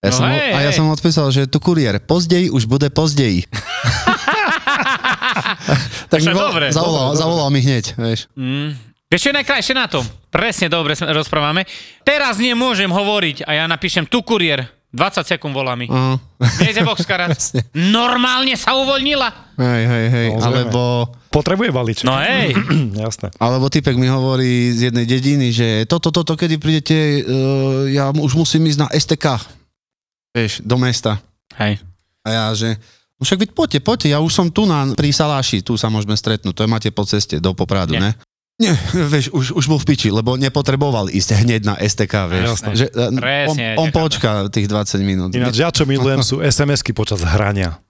Ja 0.00 0.08
No 0.08 0.16
som, 0.16 0.32
hej, 0.32 0.56
a 0.56 0.58
ja 0.64 0.72
hej. 0.72 0.76
som 0.80 0.88
mu 0.88 0.96
odpísal, 0.96 1.28
že 1.28 1.44
tu 1.44 1.60
kuriér, 1.60 2.00
pozdeji 2.00 2.48
už 2.48 2.64
bude 2.64 2.88
pozdeji. 2.88 3.44
tak 6.10 6.20
mi 6.24 6.32
dobre, 6.32 6.72
zavolal, 6.72 7.12
zavolal 7.12 7.48
mi 7.52 7.60
hneď, 7.60 8.00
vieš. 8.00 8.26
Vieš, 9.10 9.20
čo 9.20 9.28
je 9.34 9.36
najkrajšie 9.42 9.74
na 9.74 9.90
tom? 9.90 10.06
Presne 10.30 10.70
dobre 10.70 10.94
sme 10.94 11.10
rozprávame. 11.10 11.66
Teraz 12.06 12.38
nemôžem 12.38 12.88
hovoriť 12.88 13.42
a 13.44 13.60
ja 13.60 13.64
napíšem 13.66 14.06
tu 14.06 14.22
kuriér. 14.22 14.70
20 14.90 15.22
sekúnd 15.22 15.54
volá 15.54 15.78
mi. 15.78 15.86
Uh, 15.86 16.18
Nejde 16.58 16.82
boxkarát. 16.82 17.30
Normálne 17.78 18.58
sa 18.58 18.74
uvoľnila. 18.74 19.54
hej, 19.54 19.82
hej, 19.86 20.06
hej. 20.10 20.26
Samozrejme. 20.34 20.66
Alebo, 20.66 20.82
Potrebuje 21.30 21.70
balíček. 21.70 22.06
No 22.10 22.18
hej. 22.18 22.58
Jasné. 23.06 23.30
alebo 23.38 23.70
typek 23.70 23.94
mi 23.94 24.10
hovorí 24.10 24.74
z 24.74 24.90
jednej 24.90 25.06
dediny, 25.06 25.54
že 25.54 25.86
toto, 25.86 26.10
toto, 26.10 26.34
kedy 26.34 26.58
prídete, 26.58 27.22
uh, 27.22 27.86
ja 27.86 28.10
už 28.10 28.34
musím 28.34 28.66
ísť 28.66 28.78
na 28.82 28.88
STK. 28.90 29.26
Vieš, 30.30 30.62
do 30.62 30.76
mesta. 30.78 31.18
Hej. 31.58 31.82
A 32.22 32.28
ja, 32.30 32.44
že 32.54 32.78
no 33.18 33.22
však 33.22 33.38
veď 33.42 33.50
poďte, 33.52 33.80
poďte, 33.82 34.08
ja 34.10 34.18
už 34.20 34.30
som 34.30 34.46
tu 34.48 34.64
na, 34.64 34.86
pri 34.94 35.10
Saláši, 35.10 35.60
tu 35.60 35.74
sa 35.74 35.90
môžeme 35.90 36.14
stretnúť, 36.14 36.54
to 36.54 36.62
je 36.62 36.70
máte 36.70 36.88
po 36.94 37.02
ceste 37.02 37.42
do 37.42 37.50
Popradu, 37.52 37.96
Nie. 37.98 38.00
ne? 38.00 38.10
Nie, 38.60 38.76
vieš, 38.92 39.32
už, 39.32 39.56
už 39.56 39.64
bol 39.72 39.80
v 39.80 39.88
piči, 39.88 40.12
lebo 40.12 40.36
nepotreboval 40.36 41.08
ísť 41.08 41.32
hneď 41.32 41.64
na 41.64 41.74
STK, 41.80 42.28
vieš. 42.28 42.44
Jasné. 42.60 42.68
Že, 42.76 42.86
on, 42.92 43.14
Presne, 43.16 43.66
on 43.80 43.88
nechápem. 43.88 43.92
počká 43.96 44.30
tých 44.52 44.68
20 44.68 45.00
minút. 45.00 45.28
Ináč 45.32 45.56
ja 45.56 45.72
čo 45.72 45.88
milujem 45.88 46.20
sú 46.20 46.44
SMS-ky 46.44 46.92
počas 46.92 47.24
hrania. 47.24 47.80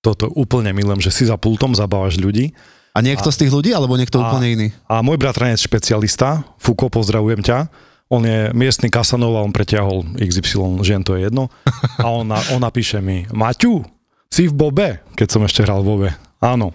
Toto 0.00 0.32
úplne 0.32 0.72
milujem, 0.72 1.04
že 1.04 1.12
si 1.12 1.28
za 1.28 1.36
pultom 1.36 1.76
zabávaš 1.76 2.16
ľudí. 2.16 2.56
A 2.96 3.04
niekto 3.04 3.28
z 3.28 3.44
tých 3.44 3.52
ľudí, 3.52 3.76
alebo 3.76 3.92
niekto 4.00 4.16
A- 4.16 4.24
úplne 4.24 4.48
iný? 4.48 4.66
A 4.88 5.04
môj 5.04 5.20
bratranec 5.20 5.60
špecialista, 5.60 6.48
Fuko, 6.56 6.88
pozdravujem 6.88 7.44
ťa, 7.44 7.68
on 8.06 8.22
je 8.22 8.54
miestny 8.54 8.86
Kasanov 8.86 9.34
a 9.34 9.42
on 9.42 9.50
preťahol 9.50 10.06
XY 10.18 10.82
žien, 10.86 11.02
to 11.02 11.18
je 11.18 11.26
jedno. 11.26 11.50
A 11.98 12.06
on, 12.06 12.30
on 12.30 12.60
napíše 12.62 13.02
mi, 13.02 13.26
Maťu, 13.34 13.82
si 14.30 14.46
v 14.46 14.54
Bobe, 14.54 14.88
keď 15.18 15.28
som 15.30 15.42
ešte 15.42 15.66
hral 15.66 15.82
v 15.82 15.88
Bobe. 15.90 16.10
Áno. 16.38 16.70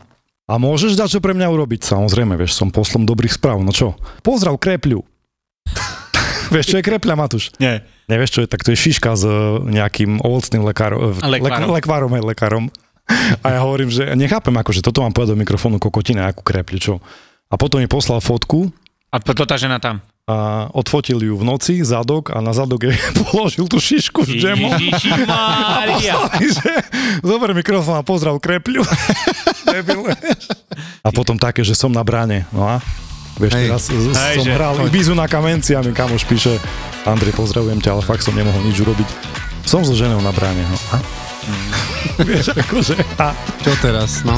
A 0.51 0.59
môžeš 0.59 0.99
dať 0.99 1.15
čo 1.15 1.19
pre 1.23 1.31
mňa 1.31 1.47
urobiť? 1.47 1.87
Samozrejme, 1.87 2.35
vieš, 2.35 2.59
som 2.59 2.73
poslom 2.73 3.07
dobrých 3.07 3.31
správ. 3.31 3.63
No 3.63 3.71
čo? 3.71 3.95
Pozdrav 4.19 4.59
krepľu. 4.59 4.99
vieš, 6.53 6.75
čo 6.75 6.77
je 6.79 6.83
krepľa, 6.83 7.15
Matúš? 7.15 7.55
Nie. 7.55 7.87
Nevieš, 8.11 8.35
čo 8.35 8.39
je? 8.43 8.47
Tak 8.51 8.67
to 8.67 8.75
je 8.75 8.77
šiška 8.83 9.15
s 9.15 9.23
e, 9.23 9.31
nejakým 9.71 10.19
ovocným 10.19 10.67
lekárom. 10.67 11.15
A 11.23 11.31
lekvárom. 11.31 11.71
Lek, 11.71 11.79
lekvárom, 11.79 12.11
aj 12.11 12.23
lekárom. 12.27 12.65
A 13.39 13.47
ja 13.55 13.59
hovorím, 13.63 13.87
že 13.87 14.11
nechápem, 14.19 14.51
ako, 14.59 14.71
že 14.75 14.83
toto 14.83 14.99
mám 14.99 15.15
povedať 15.15 15.35
do 15.35 15.39
mikrofónu 15.39 15.79
kokotina, 15.79 16.27
akú 16.27 16.43
krepľu, 16.43 16.77
čo? 16.79 16.93
A 17.51 17.55
potom 17.55 17.79
mi 17.79 17.87
poslal 17.87 18.23
fotku 18.23 18.71
A 19.11 19.19
to 19.19 19.43
tá 19.43 19.55
žena 19.59 19.79
tam. 19.79 19.99
A 20.31 20.37
odfotil 20.71 21.19
ju 21.19 21.35
v 21.35 21.43
noci, 21.43 21.83
zadok 21.83 22.31
a 22.31 22.39
na 22.39 22.55
zadok 22.55 22.87
jej 22.87 22.95
položil 23.27 23.67
tú 23.67 23.77
šišku 23.77 24.23
s 24.23 24.31
džemom. 24.31 24.71
Ježiši 24.71 25.27
Mária. 25.27 26.15
že 26.39 26.71
zober 27.19 27.51
mikrofón 27.51 27.99
a 27.99 28.03
pozdrav 28.03 28.39
krepľu. 28.39 28.87
A 31.01 31.09
potom 31.11 31.35
také, 31.35 31.61
že 31.61 31.75
som 31.75 31.91
na 31.91 32.01
bráne. 32.01 32.47
No 32.49 32.63
a 32.63 32.79
vieš, 33.35 33.51
Hej. 33.53 33.65
teraz 33.67 33.83
Hej, 33.89 34.35
som 34.39 34.45
že- 34.47 34.55
hral 34.55 34.73
Ibizu 34.87 35.11
na 35.11 35.27
kamenci 35.27 35.75
a 35.75 35.81
mi 35.81 35.91
kamoš 35.91 36.23
píše 36.23 36.55
Andrej, 37.03 37.33
pozdravujem 37.33 37.81
ťa, 37.81 37.97
ale 37.97 38.01
fakt 38.01 38.21
som 38.21 38.31
nemohol 38.31 38.61
nič 38.61 38.77
urobiť. 38.77 39.09
Som 39.65 39.81
so 39.81 39.91
ženou 39.91 40.21
na 40.21 40.29
bráne. 40.29 40.61
No. 40.61 40.77
A? 40.93 40.97
vieš, 42.27 42.53
akože... 42.53 42.95
A 43.17 43.33
Čo 43.59 43.73
teraz, 43.81 44.21
no? 44.21 44.37